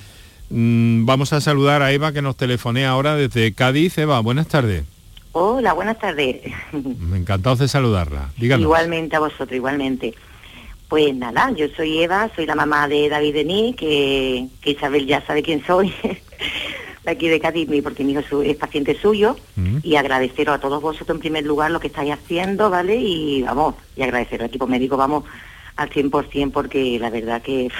[0.56, 3.97] Mm, vamos a saludar a Eva que nos telefonea ahora desde Cádiz.
[3.97, 4.84] Eva, buenas tardes.
[5.32, 6.41] Hola, buenas tardes.
[7.16, 8.30] Encantado de saludarla.
[8.38, 8.62] Díganos.
[8.62, 10.14] Igualmente a vosotros, igualmente.
[10.88, 15.26] Pues nada, yo soy Eva, soy la mamá de David Denis, que, que Isabel ya
[15.26, 15.91] sabe quién soy,
[17.04, 19.78] de aquí de Cádiz, porque mi hijo es paciente suyo, mm.
[19.82, 22.95] y agradeceros a todos vosotros en primer lugar lo que estáis haciendo, ¿vale?
[22.97, 25.24] Y vamos, y agradecer al equipo médico, vamos,
[25.78, 27.72] al 100% porque la verdad que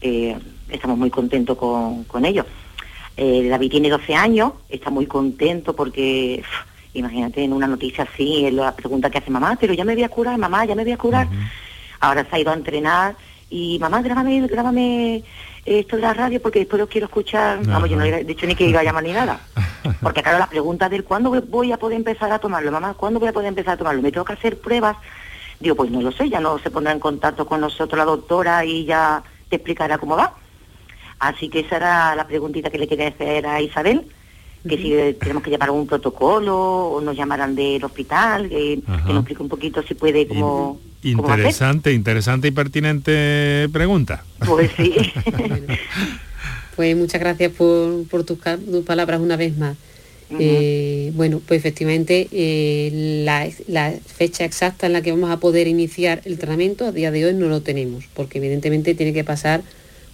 [0.00, 0.36] eh,
[0.68, 2.46] estamos muy contentos con, con ellos.
[3.16, 6.42] Eh, David tiene 12 años, está muy contento porque,
[6.94, 10.02] imagínate, en una noticia así, en la pregunta que hace mamá, pero ya me voy
[10.02, 11.28] a curar, mamá, ya me voy a curar.
[12.00, 13.16] Ahora se ha ido a entrenar
[13.50, 15.22] y mamá, grábame, grábame
[15.64, 17.64] esto de la radio porque después lo quiero escuchar.
[17.64, 19.40] Vamos, yo no he dicho ni que iba a llamar ni nada.
[20.02, 23.28] Porque claro, la pregunta del cuándo voy a poder empezar a tomarlo, mamá, ¿cuándo voy
[23.28, 24.02] a poder empezar a tomarlo?
[24.02, 24.96] Me tengo que hacer pruebas.
[25.60, 28.64] Digo, pues no lo sé, ya no se pondrá en contacto con nosotros la doctora
[28.64, 30.34] y ya te explicará cómo va.
[31.28, 34.04] Así que esa era la preguntita que le quería hacer a Isabel
[34.68, 39.42] que si tenemos que llevar un protocolo o nos llamarán del hospital, que, nos explique
[39.42, 40.80] un poquito si puede como...
[41.02, 44.24] Interesante, interesante y pertinente pregunta.
[44.46, 44.94] Pues sí.
[46.76, 48.38] pues muchas gracias por, tus,
[48.86, 49.76] palabras una vez más.
[50.38, 55.68] Eh, bueno, pues efectivamente eh, la, la, fecha exacta en la que vamos a poder
[55.68, 59.62] iniciar el tratamiento a día de hoy no lo tenemos, porque evidentemente tiene que pasar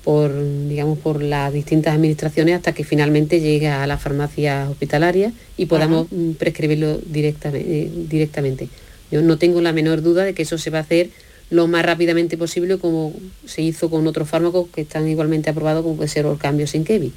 [0.04, 0.32] por,
[0.68, 6.06] digamos, por las distintas administraciones hasta que finalmente llegue a la farmacia hospitalaria y podamos
[6.10, 8.68] mm, prescribirlo directamente, eh, directamente.
[9.10, 11.10] Yo no tengo la menor duda de que eso se va a hacer
[11.50, 13.12] lo más rápidamente posible como
[13.44, 16.84] se hizo con otros fármacos que están igualmente aprobados como puede ser el cambio sin
[16.84, 17.12] Kevi.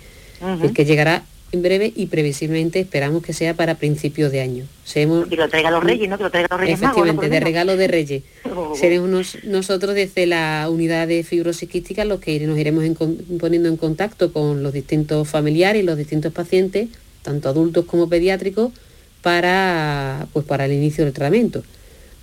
[0.62, 1.24] Es que llegará
[1.54, 4.66] en breve y previsiblemente esperamos que sea para principios de año.
[4.84, 6.18] Seremos, que lo traiga los reyes, ¿no?
[6.18, 8.24] Que lo traiga los reyes Efectivamente, de regalo de reyes.
[8.56, 8.76] Oh.
[8.76, 12.84] Seremos nosotros desde la unidad de fibrosis quística los que nos iremos
[13.39, 16.89] poniendo en contacto con los distintos familiares y los distintos pacientes,
[17.24, 18.72] tanto adultos como pediátricos,
[19.24, 21.64] para, pues, para el inicio del tratamiento.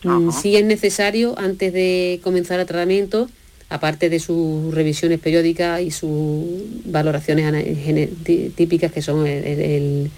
[0.04, 3.28] Mm, si es necesario, antes de comenzar el tratamiento,
[3.70, 6.44] aparte de sus revisiones periódicas y sus
[6.84, 7.54] valoraciones
[8.56, 10.10] típicas que son el,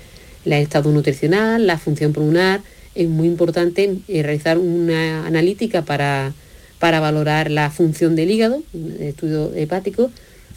[0.45, 2.63] estado nutricional, la función pulmonar,
[2.95, 6.33] es muy importante eh, realizar una analítica para,
[6.79, 10.11] para valorar la función del hígado, el estudio hepático,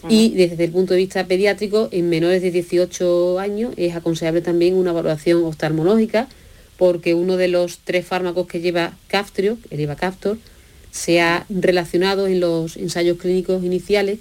[0.08, 4.76] Y desde el punto de vista pediátrico, en menores de 18 años es aconsejable también
[4.76, 6.28] una evaluación oftalmológica
[6.78, 10.38] porque uno de los tres fármacos que lleva Caftrio, el Ivacaftor,
[10.96, 14.20] se ha relacionado en los ensayos clínicos iniciales,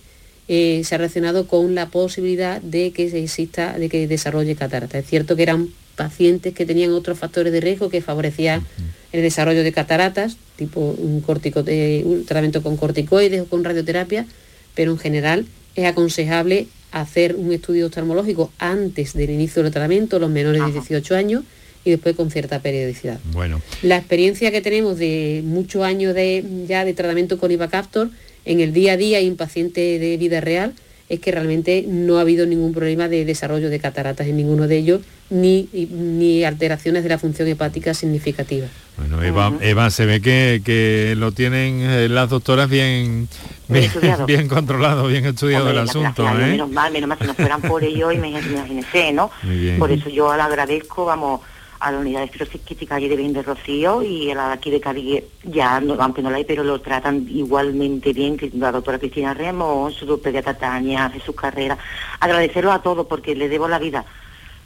[0.48, 4.98] eh, se ha relacionado con la posibilidad de que exista, de que desarrolle catarata.
[4.98, 8.66] Es cierto que eran pacientes que tenían otros factores de riesgo que favorecían
[9.12, 14.26] el desarrollo de cataratas, tipo un, cortico, un tratamiento con corticoides o con radioterapia,
[14.74, 15.46] pero en general
[15.76, 21.14] es aconsejable hacer un estudio oftalmológico antes del inicio del tratamiento, los menores de 18
[21.14, 21.44] años,
[21.84, 23.18] y después con cierta periodicidad.
[23.32, 23.60] Bueno.
[23.82, 28.10] La experiencia que tenemos de muchos años de, ya de tratamiento con Ivacaptor
[28.44, 30.74] en el día a día y en pacientes de vida real
[31.08, 34.78] es que realmente no ha habido ningún problema de desarrollo de cataratas en ninguno de
[34.78, 38.70] ellos, ni, ni alteraciones de la función hepática significativas.
[38.96, 43.28] Bueno, Eva, Eva se ve que, que, lo tienen eh, las doctoras bien
[43.68, 43.90] bien,
[44.26, 46.26] bien, controlado, bien estudiado el asunto.
[46.28, 46.52] ¿eh?
[46.52, 49.30] Menos mal, menos mal, si no fueran por ello, imagínense, ¿no?
[49.78, 51.40] Por eso yo le agradezco, vamos,
[51.84, 54.70] a la unidad de esclerosis allí de Bien de Rocío y a la de aquí
[54.70, 58.98] de Cádiz, ya, aunque no la hay, pero lo tratan igualmente bien, que la doctora
[58.98, 61.76] Cristina Remo, su pediatra Tania, Jesús Carrera.
[62.20, 64.06] Agradecerlo a todos porque le debo la vida,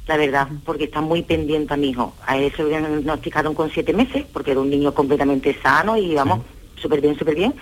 [0.07, 2.15] la verdad, porque está muy pendiente a mi hijo.
[2.25, 6.15] A él se lo diagnosticaron con siete meses, porque era un niño completamente sano y
[6.15, 6.43] vamos,
[6.81, 7.53] súper bien, súper bien.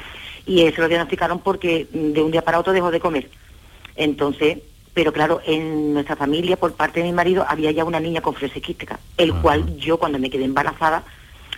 [0.45, 3.31] Y él se lo diagnosticaron porque de un día para otro dejó de comer.
[3.97, 4.59] Entonces,
[4.97, 8.35] pero claro, en nuestra familia, por parte de mi marido, había ya una niña con
[8.35, 11.05] quística, el cual yo cuando me quedé embarazada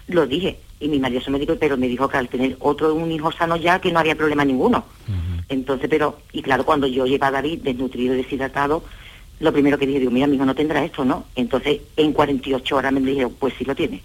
[0.09, 0.59] lo dije.
[0.81, 3.31] Y mi marido se me dijo, pero me dijo que al tener otro un hijo
[3.31, 4.87] sano ya, que no había problema ninguno.
[5.49, 8.83] Entonces, pero, y claro, cuando yo llevé a David desnutrido y deshidratado,
[9.39, 11.27] lo primero que dije, digo, mira, mi hijo no tendrá esto, ¿no?
[11.37, 14.03] Entonces, en 48 horas me dijeron, pues sí lo tiene.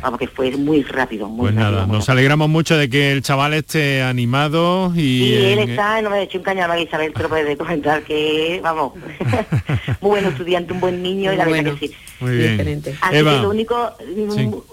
[0.00, 1.28] Vamos, que fue muy rápido.
[1.28, 4.98] Muy pues nada, nos alegramos mucho de que el chaval esté animado y...
[4.98, 8.60] Sí, él está, no me ha hecho un cañama, Isabel, te lo puede comentar, que,
[8.62, 8.92] vamos,
[10.00, 11.94] muy buen estudiante, un buen niño y la verdad que sí.
[12.20, 12.82] Muy bien.
[13.00, 13.92] Así que lo único,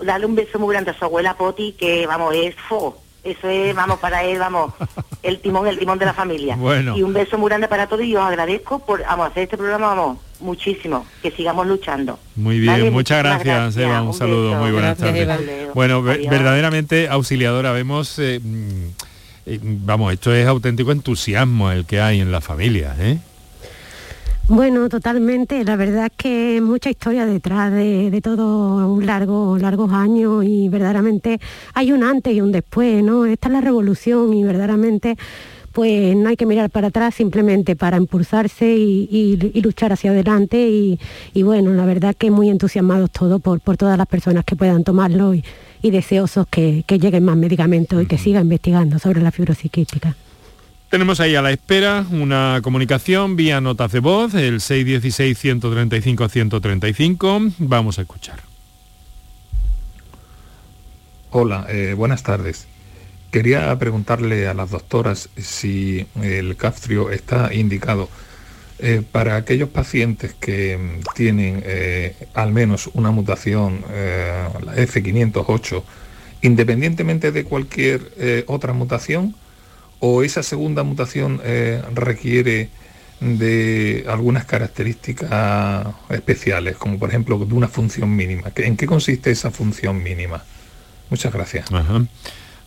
[0.04, 3.03] darle un beso muy grande a su abuela Poti, que, vamos, es fo.
[3.24, 4.74] Eso es, vamos, para él, vamos,
[5.24, 6.56] el timón, el timón de la familia.
[6.56, 6.98] Bueno.
[6.98, 9.88] Y un beso muy grande para todos y os agradezco por, vamos, hacer este programa,
[9.88, 12.20] vamos, muchísimo, que sigamos luchando.
[12.36, 15.74] Muy bien, muchas, gracias, Eva, un, saludo, muy buenas tardes.
[15.74, 18.88] Bueno, verdaderamente auxiliadora, vemos, eh, mm,
[19.46, 23.20] eh, vamos, esto es auténtico entusiasmo el que hay en la familia, ¿eh?
[24.48, 25.64] Bueno, totalmente.
[25.64, 30.68] La verdad es que mucha historia detrás de, de todo un largo, largos años y
[30.70, 31.40] verdaderamente
[31.74, 33.26] hay un antes y un después, ¿no?
[33.26, 35.18] Esta es la revolución y verdaderamente
[35.74, 41.44] pues no hay que mirar para atrás simplemente para impulsarse y, luchar hacia adelante y,
[41.44, 45.44] bueno, la verdad que muy entusiasmados todos por, todas las personas que puedan tomarlo y,
[45.82, 49.72] deseosos que, lleguen más medicamentos y que siga investigando sobre la fibrosis
[50.94, 57.56] Tenemos ahí a la espera una comunicación vía notas de voz, el 616-135-135.
[57.58, 58.42] Vamos a escuchar.
[61.32, 62.68] Hola, eh, buenas tardes.
[63.32, 68.08] Quería preguntarle a las doctoras si el caftrio está indicado
[68.78, 75.82] eh, para aquellos pacientes que tienen eh, al menos una mutación, la F508,
[76.44, 79.36] independientemente de cualquier otra mutación,
[80.06, 81.40] o esa segunda mutación
[81.96, 82.70] requiere
[83.22, 88.52] de algunas características especiales, como por ejemplo de una función mínima.
[88.56, 90.44] ¿En qué consiste esa función mínima?
[91.10, 91.68] Muchas gracias.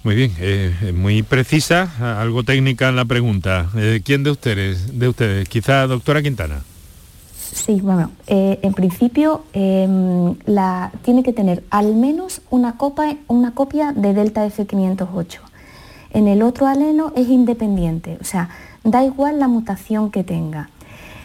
[0.03, 3.71] Muy bien, eh, muy precisa, algo técnica en la pregunta.
[3.77, 4.99] Eh, ¿Quién de ustedes?
[4.99, 5.49] De ustedes?
[5.49, 6.63] Quizá doctora Quintana.
[7.53, 13.53] Sí, bueno, eh, en principio em, la, tiene que tener al menos una, copa, una
[13.53, 15.46] copia de Delta F508.
[16.11, 18.49] En el otro alelo es independiente, o sea,
[18.85, 20.71] da igual la mutación que tenga.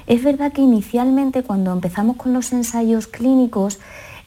[0.07, 3.79] Es verdad que inicialmente cuando empezamos con los ensayos clínicos,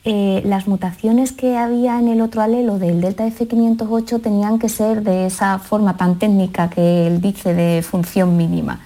[0.07, 5.02] eh, las mutaciones que había en el otro alelo del delta F508 tenían que ser
[5.02, 8.80] de esa forma tan técnica que él dice de función mínima.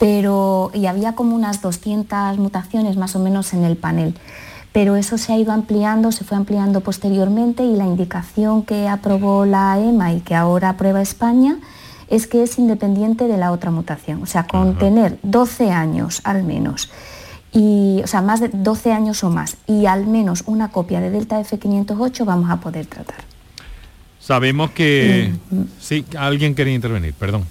[0.00, 4.14] Pero, y había como unas 200 mutaciones más o menos en el panel.
[4.78, 9.44] Pero eso se ha ido ampliando, se fue ampliando posteriormente y la indicación que aprobó
[9.44, 11.58] la EMA y que ahora aprueba España
[12.08, 14.22] es que es independiente de la otra mutación.
[14.22, 16.90] O sea, con tener 12 años al menos
[17.52, 21.10] y, o sea, más de 12 años o más, y al menos una copia de
[21.10, 23.24] Delta F508 vamos a poder tratar.
[24.20, 25.32] Sabemos que...
[25.80, 27.42] Sí, alguien quería intervenir, perdón.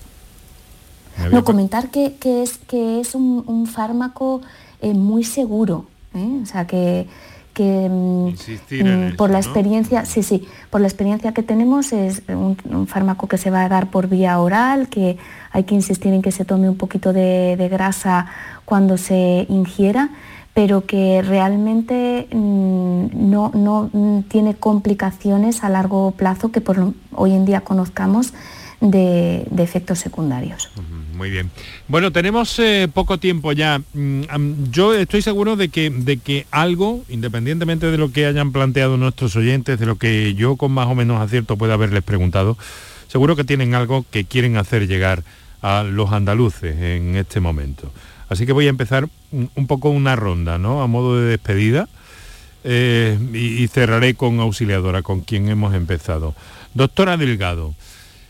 [1.30, 4.42] No, comentar que, es, que es un, fármaco
[4.82, 6.40] eh, muy seguro, ¿eh?
[6.42, 7.08] o sea, que,
[7.54, 12.88] que mm, mm, por la experiencia, sí, sí, por la experiencia que tenemos es un,
[12.88, 15.18] fármaco que se va a dar por vía oral, que
[15.52, 18.28] hay que insistir en que se tome un poquito de, grasa
[18.66, 20.10] cuando se ingiera,
[20.54, 27.46] pero que realmente mm, no, no, tiene complicaciones a largo plazo que por hoy en
[27.46, 28.34] día conozcamos
[28.82, 30.70] de, efectos secundarios.
[31.18, 31.50] Muy bien.
[31.88, 33.82] Bueno, tenemos eh, poco tiempo ya.
[33.94, 38.98] Mm, yo estoy seguro de que, de que algo, independientemente de lo que hayan planteado
[38.98, 42.56] nuestros oyentes, de lo que yo con más o menos acierto pueda haberles preguntado,
[43.08, 45.24] seguro que tienen algo que quieren hacer llegar
[45.64, 47.92] a los andaluces en este momento.
[48.30, 50.84] Así que voy a empezar un poco una ronda, ¿no?
[50.84, 51.90] A modo de despedida.
[52.64, 56.36] Eh, y, y cerraré con Auxiliadora, con quien hemos empezado.
[56.74, 57.74] Doctora Delgado,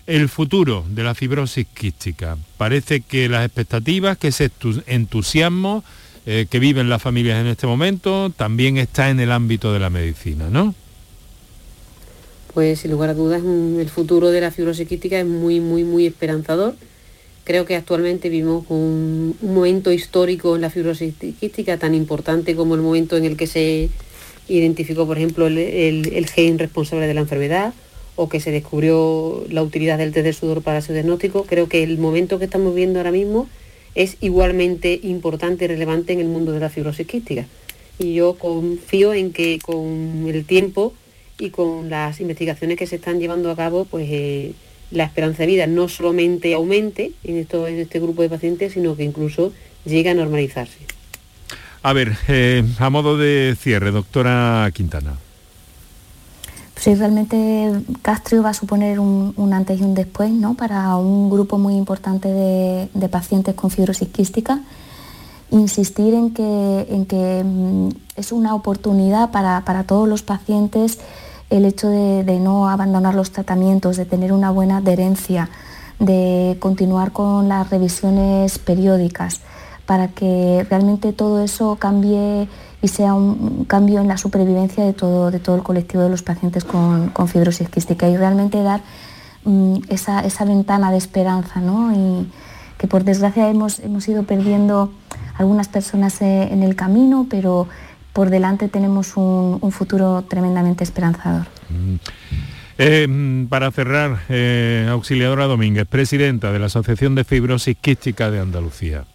[0.07, 2.37] el futuro de la fibrosis quística.
[2.57, 4.49] Parece que las expectativas, que ese
[4.87, 5.83] entusiasmo
[6.25, 9.89] eh, que viven las familias en este momento, también está en el ámbito de la
[9.89, 10.73] medicina, ¿no?
[12.53, 16.05] Pues sin lugar a dudas el futuro de la fibrosis quística es muy, muy, muy
[16.05, 16.75] esperanzador.
[17.43, 22.81] Creo que actualmente vivimos un, momento histórico en la fibrosis quística tan importante como el
[22.81, 23.89] momento en el que se
[24.47, 27.73] identificó, por ejemplo, el gen responsable de la enfermedad,
[28.17, 31.83] o que se descubrió la utilidad del test de sudor para su diagnóstico, creo que
[31.83, 33.47] el momento que estamos viendo ahora mismo
[33.95, 37.45] es igualmente importante y relevante en el mundo de la fibrosis quística.
[37.99, 40.93] Y yo confío en que con el tiempo
[41.39, 44.53] y con las investigaciones que se están llevando a cabo, pues eh,
[44.89, 48.95] la esperanza de vida no solamente aumente en, esto, en este grupo de pacientes, sino
[48.95, 49.53] que incluso
[49.85, 50.79] llegue a normalizarse.
[51.83, 55.17] A ver, eh, a modo de cierre, doctora Quintana.
[56.79, 57.73] Sí, realmente
[58.03, 60.53] Castrio va a suponer un, antes y un después ¿no?
[60.53, 64.59] para un grupo muy importante de, pacientes con fibrosis quística.
[65.49, 70.99] Insistir en que, en que mm, es una oportunidad para, todos los pacientes
[71.49, 75.49] el hecho de, no abandonar los tratamientos, de tener una buena adherencia,
[75.97, 79.39] de continuar con las revisiones periódicas,
[79.87, 82.47] para que realmente todo eso cambie
[82.81, 86.21] y sea un, cambio en la supervivencia de todo, de todo el colectivo de los
[86.21, 88.81] pacientes con, fibrosis quística y realmente dar
[89.43, 91.91] mm, esa, ventana de esperanza, ¿no?
[91.93, 92.27] Y
[92.77, 94.91] que por desgracia hemos, hemos ido perdiendo
[95.37, 97.67] algunas personas eh, en el camino, pero
[98.13, 101.47] por delante tenemos un, futuro tremendamente esperanzador.
[101.69, 101.95] Mm.
[102.79, 109.05] Eh, para cerrar, eh, Auxiliadora Domínguez, presidenta de la Asociación de Fibrosis Quística de Andalucía.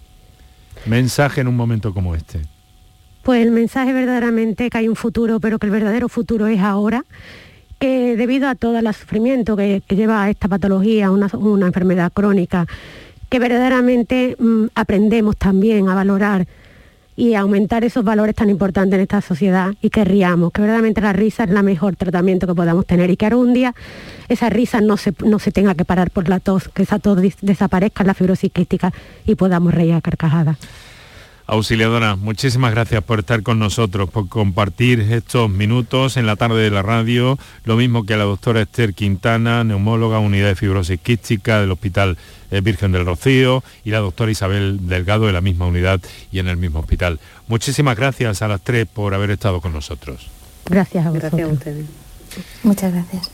[0.87, 2.41] Mensaje en un momento como este
[3.23, 7.05] pues el mensaje verdaderamente que hay un futuro, pero que el verdadero futuro es ahora,
[7.79, 12.67] que debido a todo el sufrimiento que, lleva esta patología, una, enfermedad crónica,
[13.29, 16.47] que verdaderamente mm, aprendemos también a valorar
[17.15, 21.01] y a aumentar esos valores tan importantes en esta sociedad y que riamos, que verdaderamente
[21.01, 23.75] la risa es el mejor tratamiento que podamos tener y que un día
[24.29, 27.19] esa risa no se, no se tenga que parar por la tos, que esa tos
[27.41, 28.93] desaparezca en la fibrosis quística
[29.27, 30.57] y podamos reír a carcajadas.
[31.53, 36.71] Auxiliadora, muchísimas gracias por estar con nosotros, por compartir estos minutos en la tarde de
[36.71, 41.61] la radio, lo mismo que a la doctora Esther Quintana, neumóloga, unidad de fibrosis quística
[41.61, 42.17] del Hospital
[42.51, 46.01] eh, Virgen del Rocío, y la doctora Isabel Delgado de la misma unidad
[46.31, 47.21] y en el mismo hospital.
[47.49, 50.29] Muchísimas gracias a las tres por haber estado con nosotros.
[50.71, 51.85] Gracias a Gracias a ustedes.
[52.63, 53.31] Muchas gracias.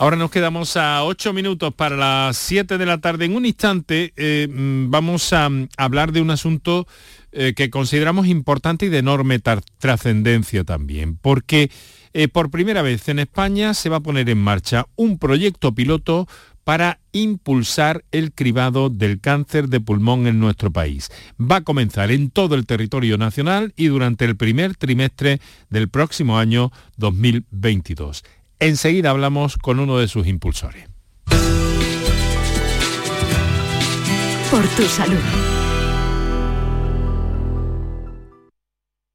[0.00, 3.26] Ahora nos quedamos a ocho minutos para las siete de la tarde.
[3.26, 6.88] En un instante eh, mm, vamos a hablar de un asunto
[7.32, 9.40] eh, que consideramos importante y de enorme
[9.78, 11.70] trascendencia también, porque
[12.12, 16.26] eh, por primera vez en España se va a poner en marcha un proyecto piloto
[16.64, 21.10] para impulsar el cribado del cáncer de pulmón en nuestro país.
[21.40, 26.38] Va a comenzar en todo el territorio nacional y durante el primer trimestre del próximo
[26.38, 28.24] año 2022.
[28.58, 30.88] Enseguida hablamos con uno de sus impulsores.
[34.50, 35.59] Por tu salud.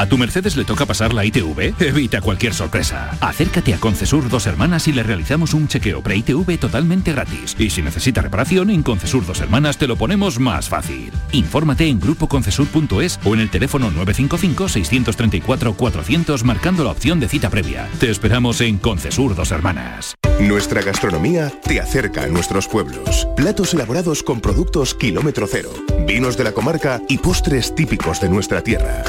[0.00, 1.74] ¿A tu Mercedes le toca pasar la ITV?
[1.82, 3.18] Evita cualquier sorpresa.
[3.20, 7.54] Acércate a Concesur Dos Hermanas y le realizamos un chequeo pre-ITV totalmente gratis.
[7.58, 11.12] Y si necesita reparación, en Concesur Dos Hermanas te lo ponemos más fácil.
[11.32, 17.86] Infórmate en grupoconcesur.es o en el teléfono 955-634-400 marcando la opción de cita previa.
[17.98, 20.14] Te esperamos en Concesur Dos Hermanas.
[20.40, 23.28] Nuestra gastronomía te acerca a nuestros pueblos.
[23.36, 25.70] Platos elaborados con productos kilómetro cero,
[26.06, 29.04] vinos de la comarca y postres típicos de nuestra tierra.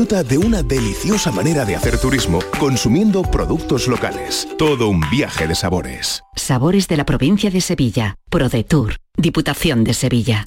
[0.00, 4.48] De una deliciosa manera de hacer turismo consumiendo productos locales.
[4.56, 6.22] Todo un viaje de sabores.
[6.34, 8.16] Sabores de la provincia de Sevilla.
[8.30, 8.96] ProDetour.
[9.18, 10.46] Diputación de Sevilla.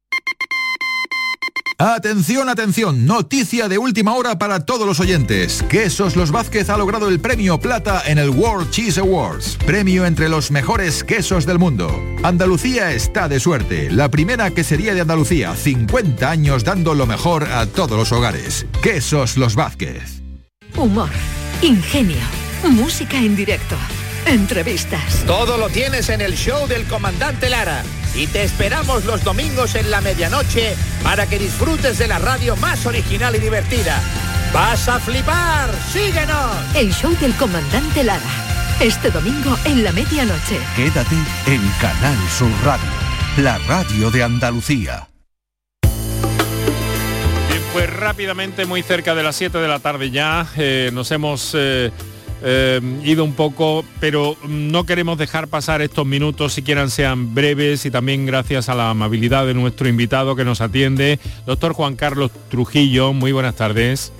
[1.81, 5.63] Atención, atención, noticia de última hora para todos los oyentes.
[5.67, 10.29] Quesos Los Vázquez ha logrado el premio plata en el World Cheese Awards, premio entre
[10.29, 11.99] los mejores quesos del mundo.
[12.21, 17.65] Andalucía está de suerte, la primera quesería de Andalucía, 50 años dando lo mejor a
[17.65, 18.67] todos los hogares.
[18.83, 20.21] Quesos Los Vázquez.
[20.77, 21.09] Humor,
[21.63, 22.21] ingenio,
[22.69, 23.75] música en directo,
[24.27, 25.23] entrevistas.
[25.25, 27.83] Todo lo tienes en el show del comandante Lara.
[28.13, 32.85] Y te esperamos los domingos en la medianoche para que disfrutes de la radio más
[32.85, 34.01] original y divertida.
[34.53, 35.69] ¡Vas a flipar!
[35.91, 36.75] ¡Síguenos!
[36.75, 38.21] El show del comandante Lara.
[38.81, 40.59] Este domingo en la medianoche.
[40.75, 42.89] Quédate en Canal Sur Radio,
[43.37, 45.07] la radio de Andalucía.
[47.47, 51.53] Bien, pues rápidamente, muy cerca de las 7 de la tarde ya, eh, nos hemos
[51.53, 51.91] eh,
[52.43, 57.85] eh, ido un poco, pero no queremos dejar pasar estos minutos, si quieran sean breves
[57.85, 62.31] y también gracias a la amabilidad de nuestro invitado que nos atiende, doctor Juan Carlos
[62.49, 63.13] Trujillo.
[63.13, 64.11] Muy buenas tardes.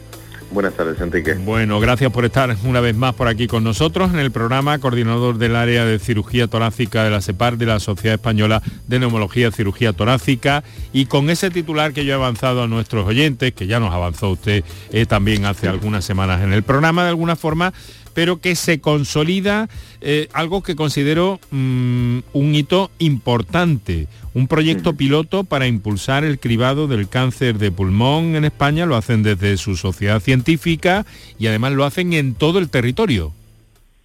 [0.51, 1.35] Buenas tardes, Enrique.
[1.35, 5.37] Bueno, gracias por estar una vez más por aquí con nosotros en el programa, coordinador
[5.37, 9.51] del área de cirugía torácica de la SEPAR, de la Sociedad Española de Neumología y
[9.53, 13.79] Cirugía Torácica, y con ese titular que yo he avanzado a nuestros oyentes, que ya
[13.79, 17.71] nos avanzó usted eh, también hace algunas semanas en el programa, de alguna forma,
[18.13, 19.69] pero que se consolida
[20.01, 26.87] eh, algo que considero mm, un hito importante, un proyecto piloto para impulsar el cribado
[26.87, 31.05] del cáncer de pulmón en España, lo hacen desde su sociedad científica
[31.37, 33.33] y además lo hacen en todo el territorio.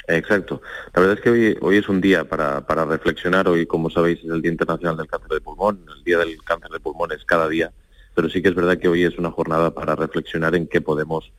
[0.08, 0.62] Exacto.
[0.94, 3.48] La verdad es que hoy, hoy es un día para, para reflexionar.
[3.48, 5.80] Hoy, como sabéis, es el Día Internacional del Cáncer de Pulmón.
[5.96, 7.72] El Día del Cáncer de Pulmón es cada día,
[8.14, 11.32] pero sí que es verdad que hoy es una jornada para reflexionar en qué podemos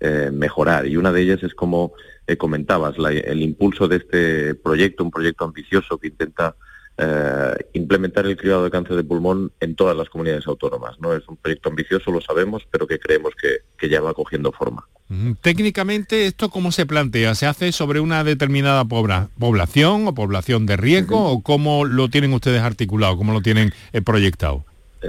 [0.00, 0.86] eh, mejorar.
[0.86, 1.92] Y una de ellas es como
[2.26, 6.56] eh, comentabas, el impulso de este proyecto, un proyecto ambicioso que intenta
[6.96, 10.98] eh, implementar el cuidado de cáncer de pulmón en todas las comunidades autónomas.
[11.00, 11.14] ¿no?
[11.14, 14.86] Es un proyecto ambicioso, lo sabemos, pero que creemos que, ya va cogiendo forma.
[15.42, 17.34] Técnicamente, ¿esto cómo se plantea?
[17.34, 22.62] ¿Se hace sobre una determinada población o población de riesgo o cómo lo tienen ustedes
[22.62, 23.72] articulado, cómo lo tienen
[24.04, 24.64] proyectado?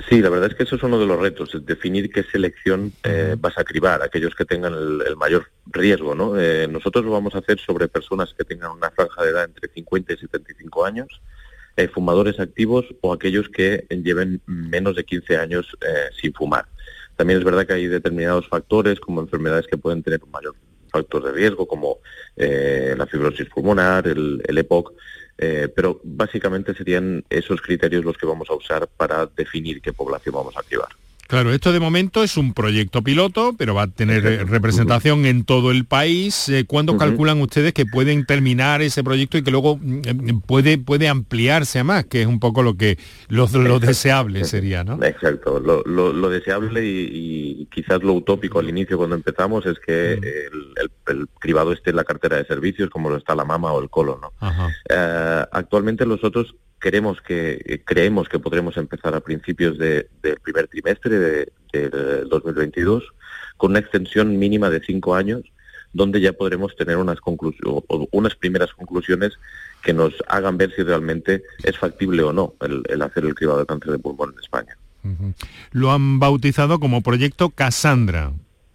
[0.07, 2.93] Sí, la verdad es que eso es uno de los retos, es definir qué selección
[3.03, 6.15] eh, vas a cribar, aquellos que tengan el, mayor riesgo.
[6.15, 6.39] ¿no?
[6.39, 9.67] Eh, nosotros lo vamos a hacer sobre personas que tengan una franja de edad entre
[9.67, 11.21] 50 y 75 años,
[11.75, 15.67] eh, fumadores activos o aquellos que lleven menos de 15 años
[16.21, 16.67] sin fumar.
[17.17, 20.55] También es verdad que hay determinados factores como enfermedades que pueden tener un mayor
[20.89, 21.99] factor de riesgo, como
[22.37, 24.93] la fibrosis pulmonar, el, el EPOC,
[25.43, 30.35] eh, pero básicamente serían esos criterios los que vamos a usar para definir qué población
[30.35, 30.89] vamos a activar.
[31.31, 35.71] Claro, esto de momento es un proyecto piloto, pero va a tener representación en todo
[35.71, 36.49] el país.
[36.49, 41.07] Eh, ¿Cuándo calculan ustedes que pueden terminar ese proyecto y que luego mm, puede, puede
[41.07, 42.97] ampliarse a más, que es un poco lo que
[43.29, 43.47] lo,
[43.79, 45.01] deseable sería, ¿no?
[45.05, 45.61] Exacto.
[45.61, 50.91] Lo, deseable y, quizás lo utópico al inicio cuando empezamos es que el,
[51.39, 54.22] cribado esté en la cartera de servicios, como lo está la mama o el colon.
[54.22, 54.34] ¿no?
[54.89, 60.07] Eh, actualmente nosotros queremos que eh, creemos que podremos empezar a principios del
[60.43, 63.03] primer trimestre de, del 2022
[63.57, 65.43] con una extensión mínima de cinco años
[65.93, 67.17] donde ya podremos tener unas
[68.11, 69.34] unas primeras conclusiones
[69.84, 73.65] que nos hagan ver si realmente es factible o no el, hacer el cribado de
[73.65, 74.78] cáncer de pulmón en España.
[75.72, 78.32] Lo han bautizado como proyecto Cassandra.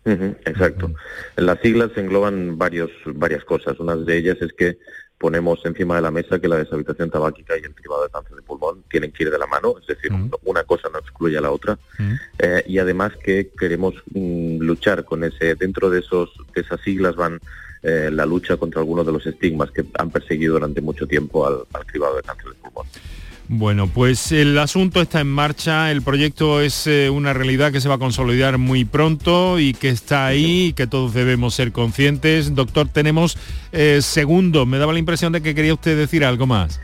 [0.06, 0.92] Exacto.
[1.36, 3.78] Las siglas engloban varios, varias cosas.
[3.80, 4.78] Una de ellas es que
[5.18, 8.42] ponemos encima de la mesa que la deshabitación tabáquica y el cribado de cáncer de
[8.42, 10.12] pulmón tienen que ir de la mano, es decir,
[10.44, 11.78] una cosa no excluye a la otra,
[12.38, 17.16] eh, y además que queremos mm, luchar con ese, dentro de esos de esas siglas
[17.16, 17.40] van
[17.82, 21.62] eh, la lucha contra algunos de los estigmas que han perseguido durante mucho tiempo al,
[21.72, 22.86] al cribado de cáncer de pulmón.
[23.48, 27.88] Bueno, pues el asunto está en marcha, el proyecto es eh, una realidad que se
[27.88, 32.56] va a consolidar muy pronto y que está ahí y que todos debemos ser conscientes.
[32.56, 33.38] Doctor, tenemos
[33.70, 36.80] eh, segundo, me daba la impresión de que quería usted decir algo más.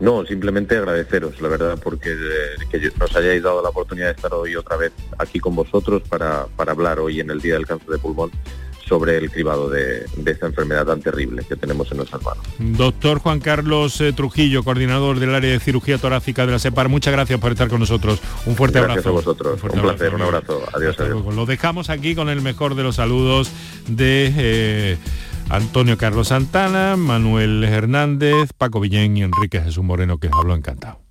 [0.00, 4.34] No, simplemente agradeceros, la verdad, porque eh, que nos hayáis dado la oportunidad de estar
[4.34, 7.88] hoy otra vez aquí con vosotros para, para hablar hoy en el Día del Cáncer
[7.88, 8.30] de Pulmón
[8.92, 12.44] sobre el cribado de, de, esta enfermedad tan terrible que tenemos en nuestras manos.
[12.58, 17.10] Doctor Juan Carlos eh, Trujillo, coordinador del área de cirugía torácica de la SEPAR, muchas
[17.10, 18.20] gracias por estar con nosotros.
[18.44, 19.08] Un fuerte gracias abrazo.
[19.08, 19.62] a vosotros.
[19.62, 20.62] Un, un placer, abrazo, un abrazo.
[20.74, 21.12] Adiós, adiós.
[21.14, 21.32] Luego.
[21.32, 23.50] Lo dejamos aquí con el mejor de los saludos
[23.88, 24.98] de eh,
[25.48, 31.01] Antonio Carlos Santana, Manuel Hernández, Paco Villén y Enrique Jesús Moreno, que os habló encantado.